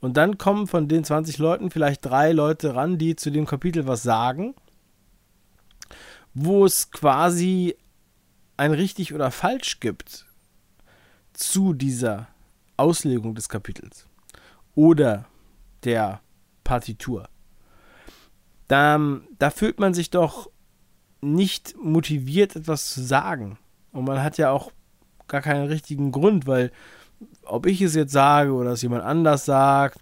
Und 0.00 0.16
dann 0.16 0.38
kommen 0.38 0.66
von 0.66 0.88
den 0.88 1.04
20 1.04 1.38
Leuten 1.38 1.70
vielleicht 1.70 2.04
drei 2.04 2.32
Leute 2.32 2.74
ran, 2.74 2.98
die 2.98 3.16
zu 3.16 3.30
dem 3.30 3.46
Kapitel 3.46 3.86
was 3.86 4.02
sagen, 4.02 4.54
wo 6.34 6.64
es 6.64 6.90
quasi 6.90 7.76
ein 8.56 8.72
richtig 8.72 9.12
oder 9.12 9.30
falsch 9.30 9.80
gibt 9.80 10.26
zu 11.32 11.72
dieser 11.72 12.28
Auslegung 12.76 13.34
des 13.34 13.48
Kapitels 13.48 14.06
oder 14.74 15.26
der 15.84 16.20
Partitur. 16.64 17.28
Da, 18.68 19.00
da 19.38 19.50
fühlt 19.50 19.80
man 19.80 19.94
sich 19.94 20.10
doch 20.10 20.50
nicht 21.20 21.74
motiviert, 21.76 22.54
etwas 22.54 22.92
zu 22.92 23.02
sagen. 23.02 23.58
Und 23.92 24.04
man 24.04 24.22
hat 24.22 24.38
ja 24.38 24.50
auch 24.50 24.70
gar 25.26 25.40
keinen 25.40 25.66
richtigen 25.66 26.12
Grund, 26.12 26.46
weil 26.46 26.70
ob 27.48 27.66
ich 27.66 27.80
es 27.82 27.94
jetzt 27.94 28.12
sage 28.12 28.52
oder 28.52 28.72
es 28.72 28.82
jemand 28.82 29.02
anders 29.02 29.44
sagt 29.44 29.98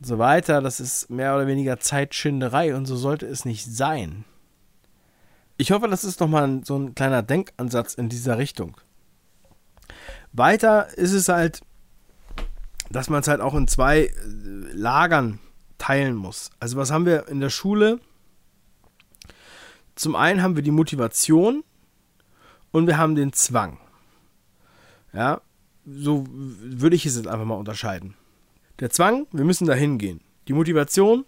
und 0.00 0.06
so 0.06 0.18
weiter, 0.18 0.60
das 0.60 0.80
ist 0.80 1.10
mehr 1.10 1.34
oder 1.34 1.46
weniger 1.46 1.78
Zeitschinderei 1.78 2.74
und 2.74 2.86
so 2.86 2.96
sollte 2.96 3.26
es 3.26 3.44
nicht 3.44 3.64
sein. 3.64 4.24
Ich 5.56 5.70
hoffe, 5.70 5.88
das 5.88 6.04
ist 6.04 6.20
nochmal 6.20 6.62
so 6.64 6.76
ein 6.76 6.94
kleiner 6.94 7.22
Denkansatz 7.22 7.94
in 7.94 8.08
dieser 8.08 8.38
Richtung. 8.38 8.76
Weiter 10.32 10.88
ist 10.98 11.12
es 11.12 11.28
halt, 11.28 11.60
dass 12.90 13.08
man 13.08 13.20
es 13.20 13.28
halt 13.28 13.40
auch 13.40 13.54
in 13.54 13.68
zwei 13.68 14.06
äh, 14.06 14.12
Lagern 14.72 15.38
teilen 15.78 16.16
muss. 16.16 16.50
Also 16.58 16.76
was 16.76 16.90
haben 16.90 17.06
wir 17.06 17.28
in 17.28 17.40
der 17.40 17.50
Schule? 17.50 18.00
Zum 19.94 20.16
einen 20.16 20.42
haben 20.42 20.56
wir 20.56 20.62
die 20.62 20.72
Motivation 20.72 21.62
und 22.72 22.88
wir 22.88 22.98
haben 22.98 23.14
den 23.14 23.32
Zwang. 23.32 23.78
Ja, 25.12 25.40
so 25.86 26.24
würde 26.28 26.96
ich 26.96 27.06
es 27.06 27.16
jetzt 27.16 27.28
einfach 27.28 27.44
mal 27.44 27.54
unterscheiden. 27.54 28.14
Der 28.80 28.90
Zwang, 28.90 29.26
wir 29.32 29.44
müssen 29.44 29.66
da 29.66 29.74
hingehen. 29.74 30.20
Die 30.48 30.52
Motivation, 30.52 31.24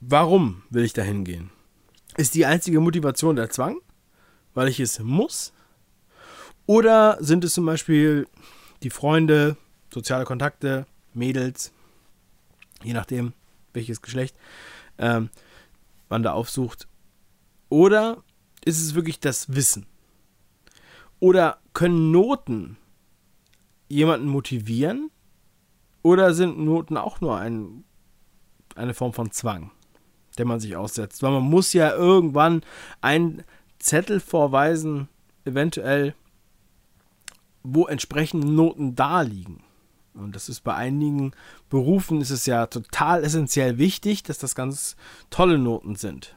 warum 0.00 0.62
will 0.70 0.84
ich 0.84 0.92
da 0.92 1.02
hingehen? 1.02 1.50
Ist 2.16 2.34
die 2.34 2.46
einzige 2.46 2.80
Motivation 2.80 3.36
der 3.36 3.50
Zwang, 3.50 3.78
weil 4.54 4.68
ich 4.68 4.80
es 4.80 4.98
muss? 5.00 5.52
Oder 6.66 7.18
sind 7.20 7.44
es 7.44 7.54
zum 7.54 7.66
Beispiel 7.66 8.26
die 8.82 8.90
Freunde, 8.90 9.56
soziale 9.92 10.24
Kontakte, 10.24 10.86
Mädels, 11.14 11.72
je 12.82 12.92
nachdem, 12.92 13.32
welches 13.72 14.02
Geschlecht 14.02 14.36
ähm, 14.98 15.30
man 16.08 16.22
da 16.22 16.32
aufsucht? 16.32 16.88
Oder 17.68 18.22
ist 18.64 18.80
es 18.80 18.94
wirklich 18.94 19.20
das 19.20 19.54
Wissen? 19.54 19.86
Oder 21.20 21.58
können 21.72 22.10
Noten 22.10 22.76
jemanden 23.88 24.28
motivieren? 24.28 25.10
Oder 26.02 26.34
sind 26.34 26.58
Noten 26.58 26.96
auch 26.96 27.20
nur 27.20 27.36
ein, 27.36 27.84
eine 28.74 28.94
Form 28.94 29.12
von 29.12 29.32
Zwang, 29.32 29.72
der 30.38 30.46
man 30.46 30.60
sich 30.60 30.76
aussetzt? 30.76 31.22
Weil 31.22 31.32
man 31.32 31.42
muss 31.42 31.72
ja 31.72 31.92
irgendwann 31.92 32.62
einen 33.00 33.42
Zettel 33.78 34.20
vorweisen, 34.20 35.08
eventuell, 35.44 36.14
wo 37.62 37.86
entsprechende 37.86 38.46
Noten 38.46 38.94
da 38.94 39.22
liegen. 39.22 39.62
Und 40.14 40.34
das 40.34 40.48
ist 40.48 40.60
bei 40.60 40.74
einigen 40.74 41.32
Berufen 41.68 42.20
ist 42.20 42.30
es 42.30 42.46
ja 42.46 42.66
total 42.66 43.22
essentiell 43.22 43.78
wichtig, 43.78 44.22
dass 44.22 44.38
das 44.38 44.54
ganz 44.54 44.96
tolle 45.30 45.58
Noten 45.58 45.94
sind. 45.94 46.36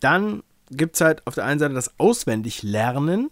Dann 0.00 0.42
gibt 0.70 0.96
es 0.96 1.00
halt 1.00 1.26
auf 1.26 1.34
der 1.34 1.44
einen 1.44 1.60
Seite 1.60 1.74
das 1.74 1.98
Auswendiglernen, 1.98 3.30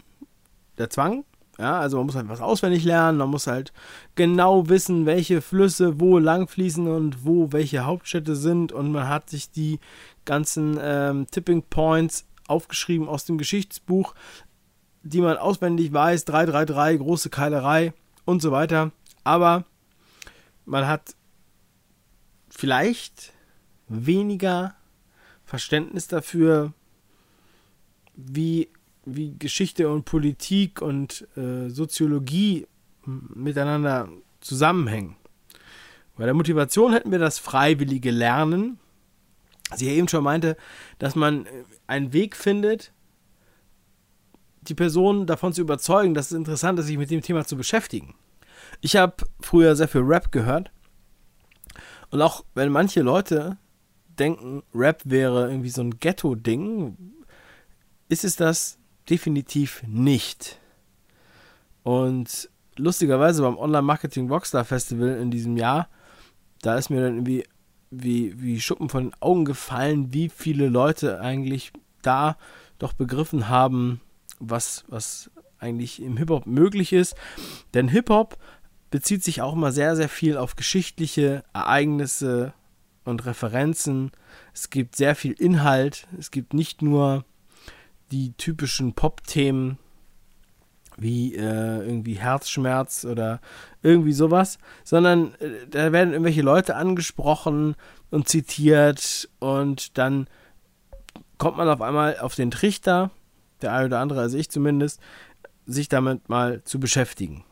der 0.81 0.89
Zwang. 0.89 1.23
Ja, 1.59 1.79
also 1.79 1.97
man 1.97 2.07
muss 2.07 2.15
halt 2.15 2.27
was 2.27 2.41
auswendig 2.41 2.83
lernen, 2.83 3.19
man 3.19 3.29
muss 3.29 3.45
halt 3.45 3.71
genau 4.15 4.67
wissen, 4.67 5.05
welche 5.05 5.41
Flüsse 5.41 5.99
wo 5.99 6.17
lang 6.17 6.47
fließen 6.47 6.87
und 6.87 7.23
wo 7.23 7.51
welche 7.51 7.85
Hauptstädte 7.85 8.35
sind 8.35 8.71
und 8.71 8.91
man 8.91 9.07
hat 9.07 9.29
sich 9.29 9.51
die 9.51 9.79
ganzen 10.25 10.79
ähm, 10.81 11.27
Tipping 11.29 11.61
Points 11.69 12.25
aufgeschrieben 12.47 13.07
aus 13.07 13.25
dem 13.25 13.37
Geschichtsbuch, 13.37 14.15
die 15.03 15.21
man 15.21 15.37
auswendig 15.37 15.93
weiß, 15.93 16.25
333, 16.25 16.99
große 16.99 17.29
Keilerei 17.29 17.93
und 18.25 18.41
so 18.41 18.51
weiter. 18.51 18.91
Aber 19.23 19.65
man 20.65 20.87
hat 20.87 21.15
vielleicht 22.49 23.33
weniger 23.87 24.75
Verständnis 25.43 26.07
dafür, 26.07 26.73
wie, 28.15 28.69
wie 29.15 29.35
Geschichte 29.37 29.89
und 29.89 30.05
Politik 30.05 30.81
und 30.81 31.27
äh, 31.35 31.69
Soziologie 31.69 32.67
miteinander 33.05 34.09
zusammenhängen. 34.39 35.15
Bei 36.17 36.25
der 36.25 36.33
Motivation 36.33 36.93
hätten 36.93 37.11
wir 37.11 37.19
das 37.19 37.39
freiwillige 37.39 38.11
Lernen. 38.11 38.79
Sie 39.75 39.87
eben 39.87 40.07
schon 40.07 40.23
meinte, 40.23 40.57
dass 40.99 41.15
man 41.15 41.45
äh, 41.45 41.63
einen 41.87 42.13
Weg 42.13 42.35
findet, 42.35 42.91
die 44.61 44.75
Person 44.75 45.25
davon 45.25 45.53
zu 45.53 45.61
überzeugen, 45.61 46.13
dass 46.13 46.27
es 46.27 46.37
interessant 46.37 46.77
ist, 46.79 46.85
sich 46.85 46.97
mit 46.97 47.09
dem 47.09 47.21
Thema 47.21 47.45
zu 47.45 47.57
beschäftigen. 47.57 48.15
Ich 48.81 48.95
habe 48.95 49.15
früher 49.39 49.75
sehr 49.75 49.87
viel 49.87 50.01
Rap 50.01 50.31
gehört. 50.31 50.71
Und 52.11 52.21
auch 52.21 52.45
wenn 52.53 52.71
manche 52.71 53.01
Leute 53.01 53.57
denken, 54.19 54.63
Rap 54.75 55.01
wäre 55.05 55.49
irgendwie 55.49 55.69
so 55.69 55.81
ein 55.81 55.99
Ghetto-Ding, 55.99 56.97
ist 58.09 58.23
es 58.23 58.35
das 58.35 58.77
definitiv 59.09 59.83
nicht. 59.87 60.59
Und 61.83 62.49
lustigerweise 62.77 63.41
beim 63.41 63.57
Online-Marketing 63.57 64.29
Rockstar 64.29 64.65
Festival 64.65 65.17
in 65.19 65.31
diesem 65.31 65.57
Jahr, 65.57 65.89
da 66.61 66.77
ist 66.77 66.89
mir 66.89 67.01
dann 67.01 67.15
irgendwie 67.15 67.43
wie, 67.89 68.39
wie 68.41 68.61
Schuppen 68.61 68.89
von 68.89 69.05
den 69.05 69.13
Augen 69.19 69.45
gefallen, 69.45 70.13
wie 70.13 70.29
viele 70.29 70.69
Leute 70.69 71.19
eigentlich 71.19 71.73
da 72.01 72.37
doch 72.79 72.93
begriffen 72.93 73.49
haben, 73.49 74.01
was, 74.39 74.85
was 74.87 75.29
eigentlich 75.59 76.01
im 76.01 76.17
Hip-Hop 76.17 76.47
möglich 76.47 76.93
ist. 76.93 77.15
Denn 77.73 77.89
Hip-Hop 77.89 78.37
bezieht 78.89 79.23
sich 79.23 79.41
auch 79.41 79.53
immer 79.53 79.71
sehr, 79.71 79.95
sehr 79.95 80.09
viel 80.09 80.37
auf 80.37 80.55
geschichtliche 80.55 81.43
Ereignisse 81.53 82.53
und 83.03 83.25
Referenzen. 83.25 84.11
Es 84.53 84.69
gibt 84.69 84.95
sehr 84.95 85.15
viel 85.15 85.33
Inhalt. 85.33 86.07
Es 86.17 86.31
gibt 86.31 86.53
nicht 86.53 86.81
nur 86.81 87.25
die 88.11 88.33
typischen 88.33 88.93
Pop-Themen 88.93 89.77
wie 90.97 91.35
äh, 91.35 91.79
irgendwie 91.79 92.13
Herzschmerz 92.15 93.05
oder 93.05 93.39
irgendwie 93.81 94.13
sowas, 94.13 94.59
sondern 94.83 95.33
äh, 95.35 95.67
da 95.69 95.91
werden 95.91 96.11
irgendwelche 96.11 96.41
Leute 96.41 96.75
angesprochen 96.75 97.75
und 98.11 98.27
zitiert 98.27 99.29
und 99.39 99.97
dann 99.97 100.27
kommt 101.37 101.57
man 101.57 101.69
auf 101.69 101.81
einmal 101.81 102.19
auf 102.19 102.35
den 102.35 102.51
Trichter, 102.51 103.09
der 103.61 103.73
eine 103.73 103.87
oder 103.87 103.99
andere, 103.99 104.19
also 104.19 104.37
ich 104.37 104.49
zumindest, 104.49 104.99
sich 105.65 105.89
damit 105.89 106.29
mal 106.29 106.63
zu 106.63 106.79
beschäftigen. 106.79 107.43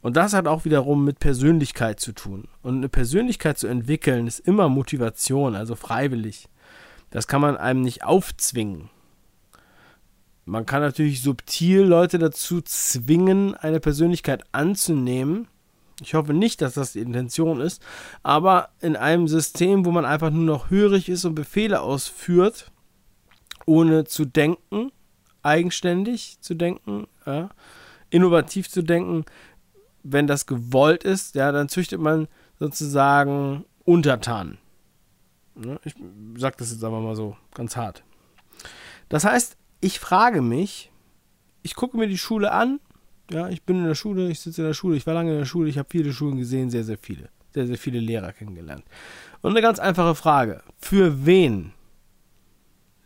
Und 0.00 0.16
das 0.16 0.32
hat 0.32 0.48
auch 0.48 0.64
wiederum 0.64 1.04
mit 1.04 1.20
Persönlichkeit 1.20 2.00
zu 2.00 2.12
tun. 2.12 2.48
Und 2.62 2.78
eine 2.78 2.88
Persönlichkeit 2.88 3.56
zu 3.56 3.68
entwickeln 3.68 4.26
ist 4.26 4.40
immer 4.40 4.68
Motivation, 4.68 5.54
also 5.54 5.76
freiwillig. 5.76 6.48
Das 7.10 7.28
kann 7.28 7.40
man 7.40 7.56
einem 7.56 7.82
nicht 7.82 8.02
aufzwingen. 8.02 8.90
Man 10.44 10.66
kann 10.66 10.82
natürlich 10.82 11.22
subtil 11.22 11.82
Leute 11.82 12.18
dazu 12.18 12.60
zwingen, 12.60 13.54
eine 13.54 13.80
Persönlichkeit 13.80 14.44
anzunehmen. 14.52 15.48
Ich 16.00 16.14
hoffe 16.14 16.34
nicht, 16.34 16.60
dass 16.62 16.74
das 16.74 16.92
die 16.92 17.00
Intention 17.00 17.60
ist. 17.60 17.80
Aber 18.22 18.70
in 18.80 18.96
einem 18.96 19.28
System, 19.28 19.84
wo 19.84 19.92
man 19.92 20.04
einfach 20.04 20.30
nur 20.30 20.44
noch 20.44 20.70
hörig 20.70 21.08
ist 21.08 21.24
und 21.24 21.36
Befehle 21.36 21.80
ausführt, 21.80 22.72
ohne 23.66 24.04
zu 24.04 24.24
denken, 24.24 24.90
eigenständig 25.42 26.38
zu 26.40 26.54
denken, 26.54 27.06
ja, 27.24 27.50
innovativ 28.10 28.68
zu 28.68 28.82
denken, 28.82 29.24
wenn 30.02 30.26
das 30.26 30.46
gewollt 30.46 31.04
ist, 31.04 31.36
ja, 31.36 31.52
dann 31.52 31.68
züchtet 31.68 32.00
man 32.00 32.26
sozusagen 32.58 33.64
Untertanen. 33.84 34.58
Ja, 35.64 35.78
ich 35.84 35.94
sage 36.36 36.56
das 36.58 36.72
jetzt 36.72 36.82
aber 36.82 37.00
mal 37.00 37.14
so 37.14 37.36
ganz 37.54 37.76
hart. 37.76 38.02
Das 39.08 39.24
heißt, 39.24 39.56
ich 39.82 39.98
frage 39.98 40.40
mich, 40.40 40.90
ich 41.62 41.74
gucke 41.74 41.98
mir 41.98 42.06
die 42.06 42.16
Schule 42.16 42.52
an, 42.52 42.80
ja, 43.30 43.48
ich 43.48 43.64
bin 43.64 43.78
in 43.78 43.84
der 43.84 43.96
Schule, 43.96 44.30
ich 44.30 44.40
sitze 44.40 44.62
in 44.62 44.68
der 44.68 44.74
Schule, 44.74 44.96
ich 44.96 45.06
war 45.06 45.14
lange 45.14 45.32
in 45.32 45.38
der 45.38 45.44
Schule, 45.44 45.68
ich 45.68 45.76
habe 45.76 45.88
viele 45.90 46.12
Schulen 46.12 46.38
gesehen, 46.38 46.70
sehr, 46.70 46.84
sehr 46.84 46.98
viele, 46.98 47.28
sehr, 47.52 47.66
sehr 47.66 47.76
viele 47.76 47.98
Lehrer 47.98 48.32
kennengelernt. 48.32 48.84
Und 49.42 49.50
eine 49.50 49.60
ganz 49.60 49.80
einfache 49.80 50.14
Frage, 50.14 50.62
für 50.78 51.26
wen 51.26 51.72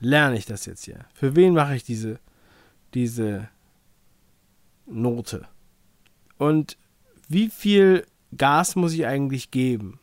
lerne 0.00 0.36
ich 0.36 0.44
das 0.44 0.66
jetzt 0.66 0.84
hier? 0.84 1.06
Für 1.14 1.34
wen 1.34 1.54
mache 1.54 1.76
ich 1.76 1.82
diese, 1.82 2.20
diese 2.92 3.48
Note? 4.84 5.48
Und 6.36 6.76
wie 7.26 7.48
viel 7.48 8.06
Gas 8.36 8.76
muss 8.76 8.92
ich 8.92 9.06
eigentlich 9.06 9.50
geben? 9.50 9.98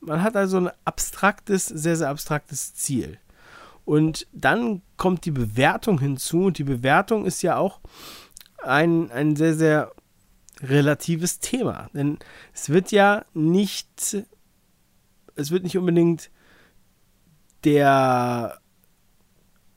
Man 0.00 0.22
hat 0.22 0.34
also 0.34 0.56
ein 0.56 0.70
abstraktes, 0.86 1.66
sehr, 1.66 1.96
sehr 1.96 2.08
abstraktes 2.08 2.74
Ziel. 2.74 3.18
Und 3.86 4.26
dann 4.32 4.82
kommt 4.96 5.24
die 5.24 5.30
Bewertung 5.30 6.00
hinzu. 6.00 6.46
Und 6.46 6.58
die 6.58 6.64
Bewertung 6.64 7.24
ist 7.24 7.40
ja 7.42 7.56
auch 7.56 7.80
ein, 8.62 9.10
ein 9.12 9.36
sehr, 9.36 9.54
sehr 9.54 9.92
relatives 10.60 11.38
Thema. 11.38 11.88
Denn 11.94 12.18
es 12.52 12.68
wird 12.68 12.90
ja 12.90 13.24
nicht, 13.32 14.16
es 15.36 15.50
wird 15.50 15.62
nicht 15.62 15.78
unbedingt 15.78 16.30
der 17.62 18.58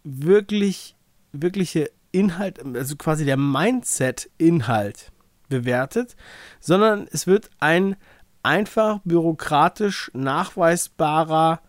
wirklich, 0.04 0.96
wirkliche 1.32 1.92
Inhalt, 2.12 2.66
also 2.76 2.96
quasi 2.96 3.26
der 3.26 3.38
Mindset-Inhalt 3.38 5.12
bewertet, 5.50 6.16
sondern 6.60 7.08
es 7.12 7.28
wird 7.28 7.52
ein 7.60 7.96
einfach 8.42 9.02
bürokratisch 9.04 10.10
nachweisbarer 10.16 11.62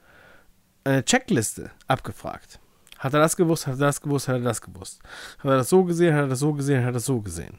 eine 0.85 1.05
Checkliste 1.05 1.71
abgefragt. 1.87 2.59
Hat 2.99 3.15
er 3.15 3.21
das 3.21 3.37
gewusst? 3.37 3.67
Hat 3.67 3.75
er 3.75 3.87
das 3.87 4.01
gewusst? 4.01 4.29
Hat 4.29 4.37
er 4.37 4.43
das 4.43 4.61
gewusst? 4.61 5.01
Hat 5.39 5.51
er 5.51 5.57
das 5.59 5.69
so 5.69 5.85
gesehen? 5.85 6.15
Hat 6.15 6.23
er 6.23 6.29
das 6.29 6.41
so 6.41 6.53
gesehen? 6.53 6.81
Hat 6.81 6.91
er 6.91 6.93
das 6.93 7.07
so 7.07 7.21
gesehen? 7.21 7.59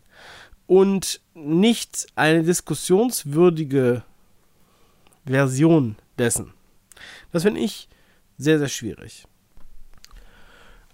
Und 0.68 1.20
nicht 1.34 2.08
eine 2.16 2.44
diskussionswürdige 2.44 4.04
Version 5.26 5.96
dessen. 6.18 6.54
Das 7.32 7.44
finde 7.44 7.62
ich 7.62 7.90
sehr, 8.38 8.60
sehr 8.60 8.70
schwierig. 8.70 9.26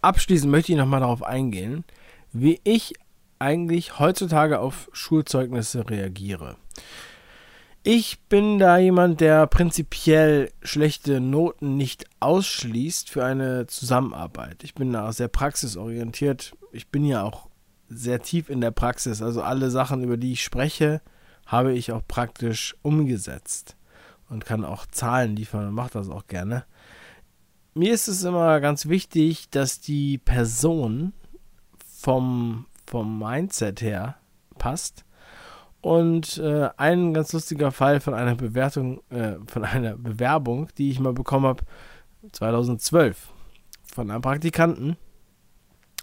Abschließend 0.01 0.51
möchte 0.51 0.71
ich 0.71 0.77
nochmal 0.77 1.01
darauf 1.01 1.23
eingehen, 1.23 1.83
wie 2.31 2.61
ich 2.63 2.93
eigentlich 3.39 3.99
heutzutage 3.99 4.59
auf 4.59 4.89
Schulzeugnisse 4.93 5.89
reagiere. 5.89 6.55
Ich 7.89 8.19
bin 8.23 8.59
da 8.59 8.77
jemand, 8.77 9.21
der 9.21 9.47
prinzipiell 9.47 10.51
schlechte 10.61 11.21
Noten 11.21 11.77
nicht 11.77 12.03
ausschließt 12.19 13.09
für 13.09 13.23
eine 13.23 13.65
Zusammenarbeit. 13.67 14.65
Ich 14.65 14.75
bin 14.75 14.91
da 14.91 15.13
sehr 15.13 15.29
praxisorientiert. 15.29 16.51
Ich 16.73 16.89
bin 16.89 17.05
ja 17.05 17.23
auch 17.23 17.47
sehr 17.87 18.21
tief 18.21 18.49
in 18.49 18.59
der 18.59 18.71
Praxis. 18.71 19.21
Also 19.21 19.41
alle 19.41 19.71
Sachen, 19.71 20.03
über 20.03 20.17
die 20.17 20.33
ich 20.33 20.43
spreche, 20.43 21.01
habe 21.45 21.71
ich 21.71 21.93
auch 21.93 22.01
praktisch 22.05 22.75
umgesetzt 22.81 23.77
und 24.27 24.43
kann 24.43 24.65
auch 24.65 24.85
Zahlen 24.87 25.37
liefern 25.37 25.69
und 25.69 25.73
mache 25.73 25.93
das 25.93 26.09
auch 26.09 26.27
gerne. 26.27 26.65
Mir 27.73 27.93
ist 27.93 28.09
es 28.09 28.21
immer 28.21 28.59
ganz 28.59 28.89
wichtig, 28.89 29.49
dass 29.49 29.79
die 29.79 30.17
Person 30.17 31.13
vom, 31.87 32.65
vom 32.85 33.17
Mindset 33.17 33.79
her 33.79 34.17
passt. 34.57 35.05
Und 35.81 36.37
äh, 36.39 36.69
ein 36.77 37.13
ganz 37.13 37.33
lustiger 37.33 37.71
Fall 37.71 37.99
von 37.99 38.13
einer 38.13 38.35
Bewertung, 38.35 39.01
äh, 39.09 39.35
von 39.47 39.63
einer 39.63 39.95
Bewerbung, 39.95 40.69
die 40.77 40.89
ich 40.89 40.99
mal 40.99 41.13
bekommen 41.13 41.45
habe, 41.45 41.63
2012, 42.31 43.29
von 43.93 44.11
einem 44.11 44.21
Praktikanten. 44.21 44.97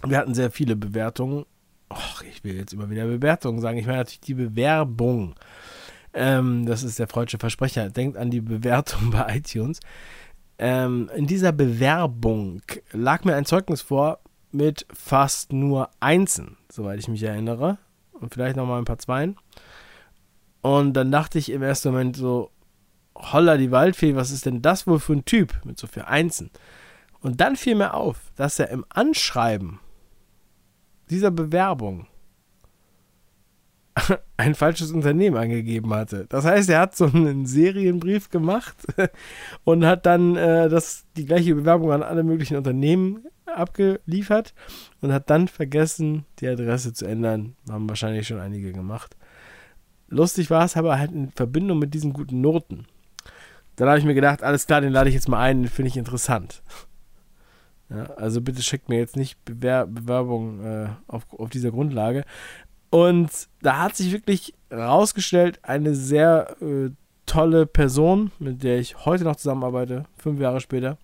Wir 0.03 0.17
hatten 0.17 0.33
sehr 0.33 0.51
viele 0.51 0.75
Bewertungen. 0.75 1.45
Och, 1.91 2.23
ich 2.23 2.43
will 2.43 2.55
jetzt 2.55 2.73
immer 2.73 2.89
wieder 2.89 3.05
Bewertungen 3.05 3.61
sagen. 3.61 3.77
Ich 3.77 3.85
meine 3.85 3.99
natürlich 3.99 4.21
die 4.21 4.33
Bewerbung. 4.33 5.35
Ähm, 6.13 6.65
das 6.65 6.83
ist 6.83 6.97
der 6.97 7.07
freudsche 7.07 7.37
Versprecher. 7.37 7.89
Denkt 7.89 8.17
an 8.17 8.31
die 8.31 8.41
Bewertung 8.41 9.09
bei 9.11 9.37
iTunes. 9.37 9.79
Ähm, 10.57 11.11
in 11.15 11.27
dieser 11.27 11.51
Bewerbung 11.51 12.61
lag 12.91 13.25
mir 13.25 13.35
ein 13.35 13.45
Zeugnis 13.45 13.81
vor 13.81 14.19
mit 14.51 14.85
fast 14.93 15.51
nur 15.51 15.89
Einsen, 15.99 16.57
soweit 16.71 16.99
ich 16.99 17.09
mich 17.09 17.23
erinnere. 17.23 17.77
Und 18.13 18.33
vielleicht 18.33 18.55
nochmal 18.55 18.79
ein 18.79 18.85
paar 18.85 18.97
Zweien. 18.97 19.35
Und 20.65 20.93
dann 20.93 21.11
dachte 21.11 21.37
ich 21.37 21.51
im 21.51 21.61
ersten 21.61 21.91
Moment 21.91 22.17
so, 22.17 22.49
holla 23.13 23.55
die 23.55 23.69
Waldfee, 23.69 24.15
was 24.15 24.31
ist 24.31 24.47
denn 24.47 24.63
das 24.63 24.87
wohl 24.87 24.99
für 24.99 25.13
ein 25.13 25.23
Typ 25.23 25.53
mit 25.63 25.77
so 25.77 25.85
viel 25.85 26.01
Einsen? 26.01 26.49
Und 27.19 27.39
dann 27.39 27.55
fiel 27.55 27.75
mir 27.75 27.93
auf, 27.93 28.31
dass 28.35 28.57
er 28.57 28.71
im 28.71 28.83
Anschreiben 28.89 29.79
dieser 31.11 31.29
Bewerbung 31.29 32.07
ein 34.37 34.55
falsches 34.55 34.91
Unternehmen 34.91 35.37
angegeben 35.37 35.93
hatte. 35.93 36.25
Das 36.29 36.45
heißt, 36.45 36.67
er 36.71 36.79
hat 36.79 36.95
so 36.95 37.05
einen 37.05 37.45
Serienbrief 37.45 38.31
gemacht 38.31 38.87
und 39.65 39.85
hat 39.85 40.07
dann 40.07 40.35
äh, 40.35 40.67
das, 40.67 41.05
die 41.15 41.25
gleiche 41.25 41.53
Bewerbung 41.53 41.91
an 41.91 42.01
alle 42.01 42.23
möglichen 42.23 42.57
Unternehmen 42.57 43.23
abgeliefert 43.45 44.55
und 45.01 45.13
hat 45.13 45.29
dann 45.29 45.47
vergessen, 45.47 46.25
die 46.39 46.47
Adresse 46.47 46.91
zu 46.91 47.05
ändern. 47.05 47.55
Haben 47.69 47.87
wahrscheinlich 47.87 48.25
schon 48.25 48.39
einige 48.39 48.73
gemacht. 48.73 49.15
Lustig 50.07 50.49
war 50.49 50.65
es 50.65 50.77
aber 50.77 50.99
halt 50.99 51.11
in 51.11 51.31
Verbindung 51.31 51.79
mit 51.79 51.93
diesen 51.93 52.13
guten 52.13 52.41
Noten. 52.41 52.85
Dann 53.75 53.89
habe 53.89 53.99
ich 53.99 54.05
mir 54.05 54.13
gedacht, 54.13 54.43
alles 54.43 54.67
klar, 54.67 54.81
den 54.81 54.93
lade 54.93 55.09
ich 55.09 55.15
jetzt 55.15 55.27
mal 55.27 55.39
ein, 55.39 55.63
den 55.63 55.71
finde 55.71 55.89
ich 55.89 55.97
interessant. 55.97 56.61
Ja, 57.89 58.05
also 58.15 58.41
bitte 58.41 58.63
schickt 58.63 58.89
mir 58.89 58.97
jetzt 58.97 59.15
nicht 59.15 59.43
Bewer 59.45 59.85
Bewerbung 59.85 60.63
äh, 60.63 60.89
auf, 61.07 61.25
auf 61.33 61.49
dieser 61.49 61.71
Grundlage. 61.71 62.23
Und 62.89 63.29
da 63.61 63.79
hat 63.79 63.95
sich 63.95 64.11
wirklich 64.11 64.53
herausgestellt, 64.69 65.59
eine 65.63 65.93
sehr 65.95 66.55
äh, 66.61 66.91
tolle 67.25 67.65
Person, 67.65 68.31
mit 68.39 68.63
der 68.63 68.79
ich 68.79 69.05
heute 69.05 69.23
noch 69.23 69.35
zusammenarbeite, 69.35 70.05
fünf 70.17 70.39
Jahre 70.39 70.61
später. 70.61 70.97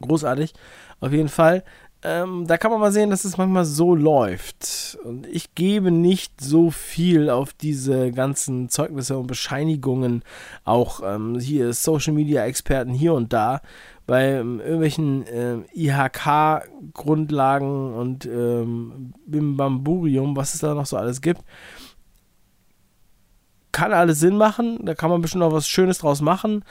Großartig. 0.00 0.52
Auf 1.00 1.12
jeden 1.12 1.28
Fall. 1.28 1.64
Ähm, 2.08 2.46
da 2.46 2.56
kann 2.56 2.70
man 2.70 2.78
mal 2.78 2.92
sehen, 2.92 3.10
dass 3.10 3.24
es 3.24 3.36
manchmal 3.36 3.64
so 3.64 3.96
läuft. 3.96 4.96
Und 5.02 5.26
ich 5.26 5.56
gebe 5.56 5.90
nicht 5.90 6.40
so 6.40 6.70
viel 6.70 7.30
auf 7.30 7.52
diese 7.52 8.12
ganzen 8.12 8.68
Zeugnisse 8.68 9.18
und 9.18 9.26
Bescheinigungen, 9.26 10.22
auch 10.64 11.00
ähm, 11.04 11.40
hier 11.40 11.72
Social 11.72 12.12
Media 12.12 12.44
Experten 12.44 12.92
hier 12.92 13.12
und 13.12 13.32
da, 13.32 13.60
bei 14.06 14.34
ähm, 14.34 14.60
irgendwelchen 14.60 15.26
äh, 15.26 15.56
IHK-Grundlagen 15.74 17.94
und 17.94 18.24
ähm, 18.24 19.12
Bimbamburium, 19.26 20.36
was 20.36 20.54
es 20.54 20.60
da 20.60 20.74
noch 20.74 20.86
so 20.86 20.96
alles 20.96 21.20
gibt. 21.20 21.40
Kann 23.72 23.92
alles 23.92 24.20
Sinn 24.20 24.36
machen, 24.36 24.78
da 24.84 24.94
kann 24.94 25.10
man 25.10 25.22
bestimmt 25.22 25.42
auch 25.42 25.50
was 25.50 25.66
Schönes 25.66 25.98
draus 25.98 26.20
machen. 26.20 26.64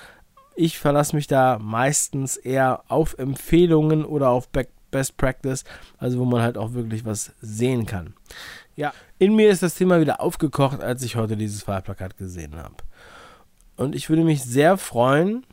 Ich 0.56 0.80
verlasse 0.80 1.14
mich 1.14 1.28
da 1.28 1.60
meistens 1.60 2.38
eher 2.38 2.84
auf 2.88 3.18
Empfehlungen 3.18 4.06
oder 4.06 4.30
auf 4.30 4.48
Best 4.96 5.18
Practice, 5.18 5.66
also 5.98 6.20
wo 6.20 6.26
man 6.26 6.42
halt 6.42 6.58
auch 6.58 6.72
wirklich 6.72 7.04
was 7.04 7.34
sehen 7.42 7.86
kann. 7.86 8.14
Ja, 8.78 8.94
in 9.20 9.36
mir 9.36 9.50
ist 9.50 9.62
das 9.62 9.76
Thema 9.76 10.00
wieder 10.00 10.22
aufgekocht, 10.22 10.80
als 10.80 11.04
ich 11.04 11.18
heute 11.18 11.36
dieses 11.36 11.68
Wahlplakat 11.68 12.18
gesehen 12.18 12.56
habe. 12.56 12.76
Und 13.76 13.94
ich 13.94 14.08
würde 14.10 14.24
mich 14.24 14.42
sehr 14.42 14.78
freuen, 14.78 15.46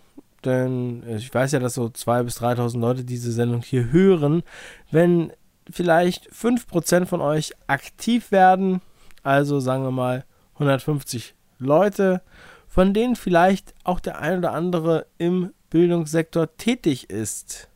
denn 0.45 1.03
ich 1.09 1.35
weiß 1.35 1.51
ja, 1.51 1.59
dass 1.59 1.75
so 1.75 1.87
2.000 1.87 2.23
bis 2.23 2.41
3.000 2.41 2.79
Leute 2.79 3.05
diese 3.05 3.33
Sendung 3.33 3.63
hier 3.63 3.91
hören, 3.91 4.45
wenn 4.93 5.33
vielleicht 5.69 6.31
5% 6.31 7.07
von 7.07 7.21
euch 7.21 7.53
aktiv 7.67 8.31
werden, 8.31 8.81
also 9.25 9.59
sagen 9.59 9.83
wir 9.83 9.91
mal 9.91 10.25
150 10.55 11.35
Leute, 11.59 12.23
von 12.69 12.95
denen 12.95 13.17
vielleicht 13.17 13.75
auch 13.83 13.99
der 13.99 14.21
ein 14.21 14.39
oder 14.39 14.53
andere 14.53 15.07
im 15.19 15.53
Bildungssektor 15.69 16.57
tätig 16.57 17.11
ist. 17.11 17.69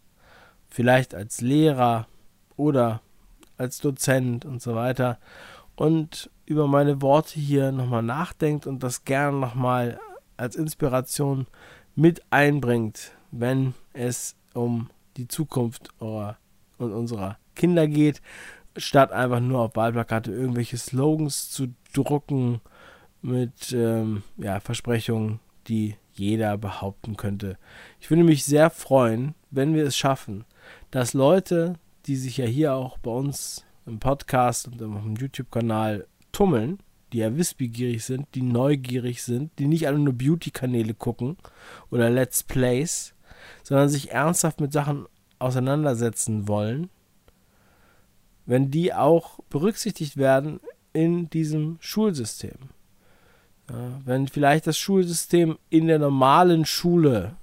Vielleicht 0.77 1.15
als 1.15 1.41
Lehrer 1.41 2.07
oder 2.59 3.01
als 3.57 3.79
Dozent 3.79 4.45
und 4.45 4.61
so 4.61 4.75
weiter. 4.75 5.19
Und 5.75 6.29
über 6.45 6.67
meine 6.67 7.01
Worte 7.01 7.41
hier 7.41 7.73
nochmal 7.73 8.03
nachdenkt 8.03 8.67
und 8.67 8.83
das 8.83 9.07
gerne 9.07 9.39
nochmal 9.39 9.99
als 10.37 10.55
Inspiration 10.55 11.47
mit 11.95 12.21
einbringt, 12.29 13.13
wenn 13.31 13.73
es 13.95 14.37
um 14.53 14.91
die 15.17 15.29
Zukunft 15.29 15.89
eurer 15.99 16.37
und 16.77 16.93
unserer 16.93 17.39
Kinder 17.55 17.89
geht, 17.89 18.21
statt 18.77 19.13
einfach 19.13 19.41
nur 19.41 19.61
auf 19.61 19.77
Wahlplakate 19.77 20.31
irgendwelche 20.31 20.77
Slogans 20.77 21.49
zu 21.49 21.69
drucken 21.95 22.61
mit 23.23 23.73
ähm, 23.73 24.25
ja, 24.37 24.61
Versprechungen, 24.61 25.41
die 25.69 25.97
jeder 26.13 26.59
behaupten 26.59 27.17
könnte. 27.17 27.57
Ich 27.99 28.11
würde 28.11 28.25
mich 28.25 28.45
sehr 28.45 28.69
freuen, 28.69 29.35
wenn 29.51 29.73
wir 29.73 29.87
es 29.87 29.97
schaffen, 29.97 30.45
dass 30.97 31.13
Leute, 31.13 31.75
die 32.07 32.17
sich 32.17 32.39
ja 32.39 32.47
hier 32.47 32.73
auch 32.73 32.97
bei 32.97 33.11
uns 33.11 33.67
im 33.85 33.99
Podcast 33.99 34.67
und 34.67 34.81
im 34.81 35.15
YouTube-Kanal 35.15 36.07
tummeln, 36.33 36.79
die 37.13 37.19
ja 37.19 37.37
wissbegierig 37.37 38.03
sind, 38.03 38.27
die 38.35 38.41
neugierig 38.41 39.23
sind, 39.23 39.51
die 39.59 39.67
nicht 39.67 39.87
alle 39.87 39.99
nur 39.99 40.15
Beauty-Kanäle 40.15 40.95
gucken 40.95 41.37
oder 41.91 42.09
Let's 42.09 42.43
Plays, 42.43 43.13
sondern 43.63 43.91
sich 43.91 44.13
ernsthaft 44.13 44.59
mit 44.59 44.73
Sachen 44.73 45.05
auseinandersetzen 45.39 46.49
wollen, 46.49 46.89
wenn 48.47 48.71
die 48.71 48.95
auch 48.95 49.41
berücksichtigt 49.51 50.17
werden 50.17 50.61
in 50.95 51.29
diesem 51.29 51.77
Schulsystem. 51.79 52.71
Ja, 53.69 54.01
wenn 54.07 54.29
vielleicht 54.29 54.67
das 54.67 54.79
Schulsystem 54.79 55.59
in 55.69 55.89
der 55.89 55.99
normalen 55.99 56.65
Schule 56.65 57.37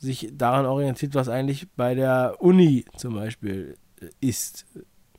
sich 0.00 0.30
daran 0.32 0.66
orientiert, 0.66 1.14
was 1.14 1.28
eigentlich 1.28 1.68
bei 1.76 1.94
der 1.94 2.36
Uni 2.38 2.84
zum 2.96 3.14
Beispiel 3.14 3.76
ist. 4.20 4.66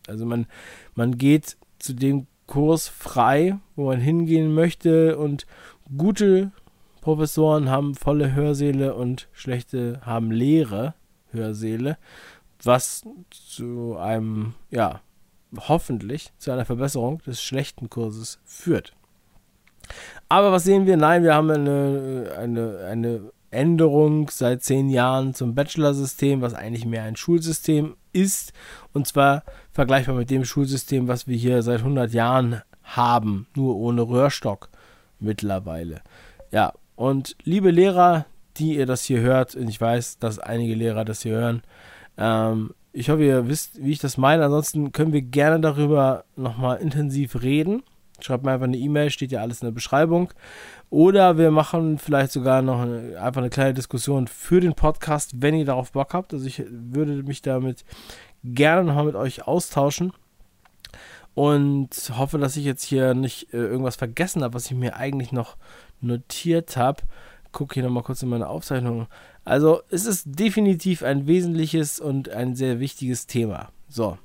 Also 0.08 0.26
man, 0.26 0.48
man 0.96 1.17
geht 1.17 1.58
zu 1.80 1.94
dem 1.94 2.28
Kurs 2.48 2.88
frei, 2.88 3.60
wo 3.76 3.86
man 3.86 4.00
hingehen 4.00 4.54
möchte 4.54 5.17
und 5.17 5.46
gute 5.98 6.52
Professoren 7.00 7.70
haben 7.70 7.96
volle 7.96 8.34
Hörsäle 8.34 8.96
und 8.96 9.30
schlechte 9.32 10.02
haben 10.04 10.32
leere 10.32 10.94
Hörsäle, 11.32 11.98
was 12.63 13.04
zu 13.30 13.98
einem, 13.98 14.54
ja, 14.70 15.02
hoffentlich 15.56 16.32
zu 16.38 16.52
einer 16.52 16.65
Verbesserung 16.65 17.20
des 17.20 17.41
schlechten 17.41 17.89
Kurses 17.89 18.39
führt. 18.44 18.94
Aber 20.30 20.52
was 20.52 20.63
sehen 20.63 20.86
wir? 20.86 20.98
Nein, 20.98 21.24
wir 21.24 21.34
haben 21.34 21.50
eine, 21.50 22.34
eine, 22.38 22.80
eine 22.86 23.32
Änderung 23.52 24.30
seit 24.30 24.64
zehn 24.64 24.90
Jahren 24.90 25.34
zum 25.34 25.56
Bachelor-System, 25.56 26.42
was 26.42 26.54
eigentlich 26.54 26.86
mehr 26.86 27.04
ein 27.04 27.16
Schulsystem 27.16 27.96
ist. 28.14 28.54
Und 28.94 29.08
zwar 29.08 29.44
vergleichbar 29.72 30.16
mit 30.16 30.30
dem 30.30 30.46
Schulsystem, 30.46 31.08
was 31.08 31.28
wir 31.28 31.38
hier 31.38 31.62
seit 31.62 31.80
100 31.80 32.14
Jahren 32.14 32.62
haben, 32.84 33.48
nur 33.56 33.76
ohne 33.76 34.02
Röhrstock 34.02 34.70
mittlerweile. 35.20 36.02
Ja, 36.52 36.74
und 36.96 37.36
liebe 37.44 37.72
Lehrer, 37.72 38.26
die 38.58 38.76
ihr 38.76 38.86
das 38.86 39.04
hier 39.04 39.22
hört, 39.22 39.56
und 39.56 39.68
ich 39.68 39.80
weiß, 39.80 40.20
dass 40.20 40.40
einige 40.40 40.76
Lehrer 40.76 41.06
das 41.06 41.22
hier 41.22 41.34
hören, 41.34 41.62
ähm, 42.18 42.72
ich 42.94 43.10
hoffe, 43.10 43.24
ihr 43.24 43.48
wisst, 43.48 43.82
wie 43.82 43.92
ich 43.92 44.00
das 44.00 44.18
meine. 44.18 44.46
Ansonsten 44.46 44.92
können 44.92 45.14
wir 45.14 45.22
gerne 45.22 45.62
darüber 45.62 46.26
nochmal 46.36 46.78
intensiv 46.78 47.42
reden. 47.42 47.84
Schreibt 48.20 48.44
mir 48.44 48.52
einfach 48.52 48.66
eine 48.66 48.78
E-Mail, 48.78 49.10
steht 49.10 49.32
ja 49.32 49.42
alles 49.42 49.62
in 49.62 49.68
der 49.68 49.74
Beschreibung. 49.74 50.34
Oder 50.91 51.38
wir 51.38 51.51
machen 51.51 51.97
vielleicht 51.97 52.34
sogar 52.34 52.62
noch 52.62 52.82
eine, 52.82 53.19
einfach 53.21 53.39
eine 53.39 53.49
kleine 53.49 53.73
Diskussion 53.73 54.27
für 54.27 54.60
den 54.60 54.73
Podcast, 54.73 55.41
wenn 55.41 55.56
ihr 55.56 55.63
darauf 55.63 55.93
Bock 55.93 56.13
habt. 56.13 56.34
Also 56.34 56.45
ich 56.45 56.63
würde 56.69 57.23
mich 57.23 57.41
damit 57.41 57.86
gerne 58.43 58.84
nochmal 58.84 59.06
mit 59.06 59.15
euch 59.15 59.47
austauschen. 59.47 60.12
Und 61.34 62.12
hoffe, 62.17 62.38
dass 62.39 62.58
ich 62.58 62.65
jetzt 62.65 62.84
hier 62.84 63.13
nicht 63.13 63.54
äh, 63.54 63.58
irgendwas 63.58 63.95
vergessen 63.95 64.43
habe, 64.43 64.54
was 64.54 64.65
ich 64.65 64.75
mir 64.75 64.97
eigentlich 64.97 65.32
noch 65.32 65.56
notiert 66.01 66.75
habe. 66.75 67.04
Gucke 67.54 67.75
hier 67.75 67.84
nochmal 67.84 68.04
kurz 68.04 68.21
in 68.21 68.27
meine 68.27 68.49
Aufzeichnung. 68.49 69.08
Also 69.45 69.82
es 69.89 70.06
ist 70.06 70.25
definitiv 70.27 71.04
ein 71.04 71.25
wesentliches 71.25 72.01
und 72.01 72.27
ein 72.27 72.54
sehr 72.54 72.82
wichtiges 72.82 73.27
Thema. 73.27 73.69
So, 73.88 74.17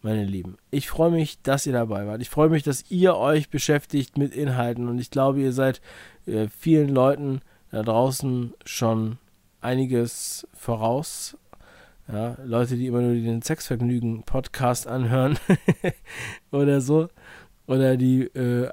meine 0.00 0.24
Lieben. 0.24 0.56
Ich 0.70 0.88
freue 0.88 1.10
mich, 1.10 1.42
dass 1.42 1.66
ihr 1.66 1.74
dabei 1.74 2.06
wart. 2.06 2.22
Ich 2.22 2.30
freue 2.30 2.48
mich, 2.48 2.62
dass 2.62 2.90
ihr 2.90 3.14
euch 3.16 3.50
beschäftigt 3.50 4.16
mit 4.16 4.34
Inhalten 4.34 4.88
und 4.88 4.98
ich 4.98 5.10
glaube, 5.10 5.40
ihr 5.40 5.52
seid 5.52 5.82
äh, 6.26 6.48
vielen 6.48 6.88
Leuten 6.88 7.40
da 7.70 7.82
draußen 7.82 8.54
schon 8.64 9.18
einiges 9.60 10.46
voraus. 10.52 11.36
Ja, 12.06 12.36
Leute, 12.44 12.76
die 12.76 12.86
immer 12.86 13.00
nur 13.00 13.14
den 13.14 13.40
Sexvergnügen-Podcast 13.40 14.86
anhören 14.86 15.38
oder 16.50 16.80
so. 16.80 17.08
Oder 17.66 17.96
die 17.96 18.24
äh, 18.24 18.70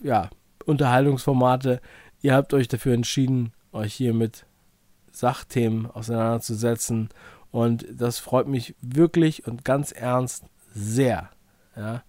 ja, 0.00 0.30
Unterhaltungsformate. 0.64 1.80
Ihr 2.22 2.34
habt 2.34 2.54
euch 2.54 2.68
dafür 2.68 2.94
entschieden, 2.94 3.52
euch 3.72 3.94
hier 3.94 4.14
mit 4.14 4.46
Sachthemen 5.10 5.90
auseinanderzusetzen. 5.90 7.08
Und 7.50 7.86
das 7.90 8.18
freut 8.18 8.46
mich 8.46 8.76
wirklich 8.80 9.46
und 9.46 9.64
ganz 9.64 9.90
ernst 9.90 10.44
sehr. 10.72 11.30
Ja. 11.76 12.02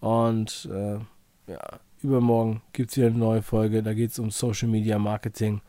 Und 0.00 0.68
äh, 0.70 0.98
ja, 1.50 1.80
übermorgen 2.04 2.62
gibt 2.72 2.90
es 2.90 2.96
wieder 2.96 3.08
eine 3.08 3.18
neue 3.18 3.42
Folge. 3.42 3.82
Da 3.82 3.94
geht 3.94 4.10
es 4.10 4.18
um 4.18 4.30
Social 4.30 4.68
Media 4.68 4.98
Marketing. 4.98 5.60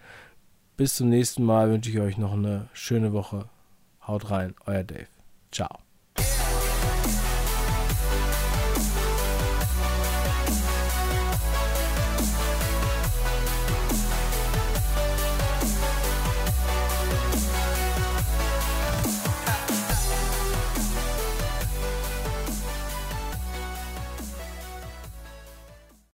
Bis 0.78 0.96
zum 0.96 1.10
nächsten 1.10 1.44
Mal 1.44 1.70
wünsche 1.70 1.90
ich 1.90 2.00
euch 2.00 2.18
noch 2.18 2.34
eine 2.34 2.68
schöne 2.74 3.14
Woche. 3.14 3.46
Haut 4.08 4.32
rein, 4.32 4.56
euer 4.66 4.84
Dave. 4.84 5.08
Ciao. 5.52 5.83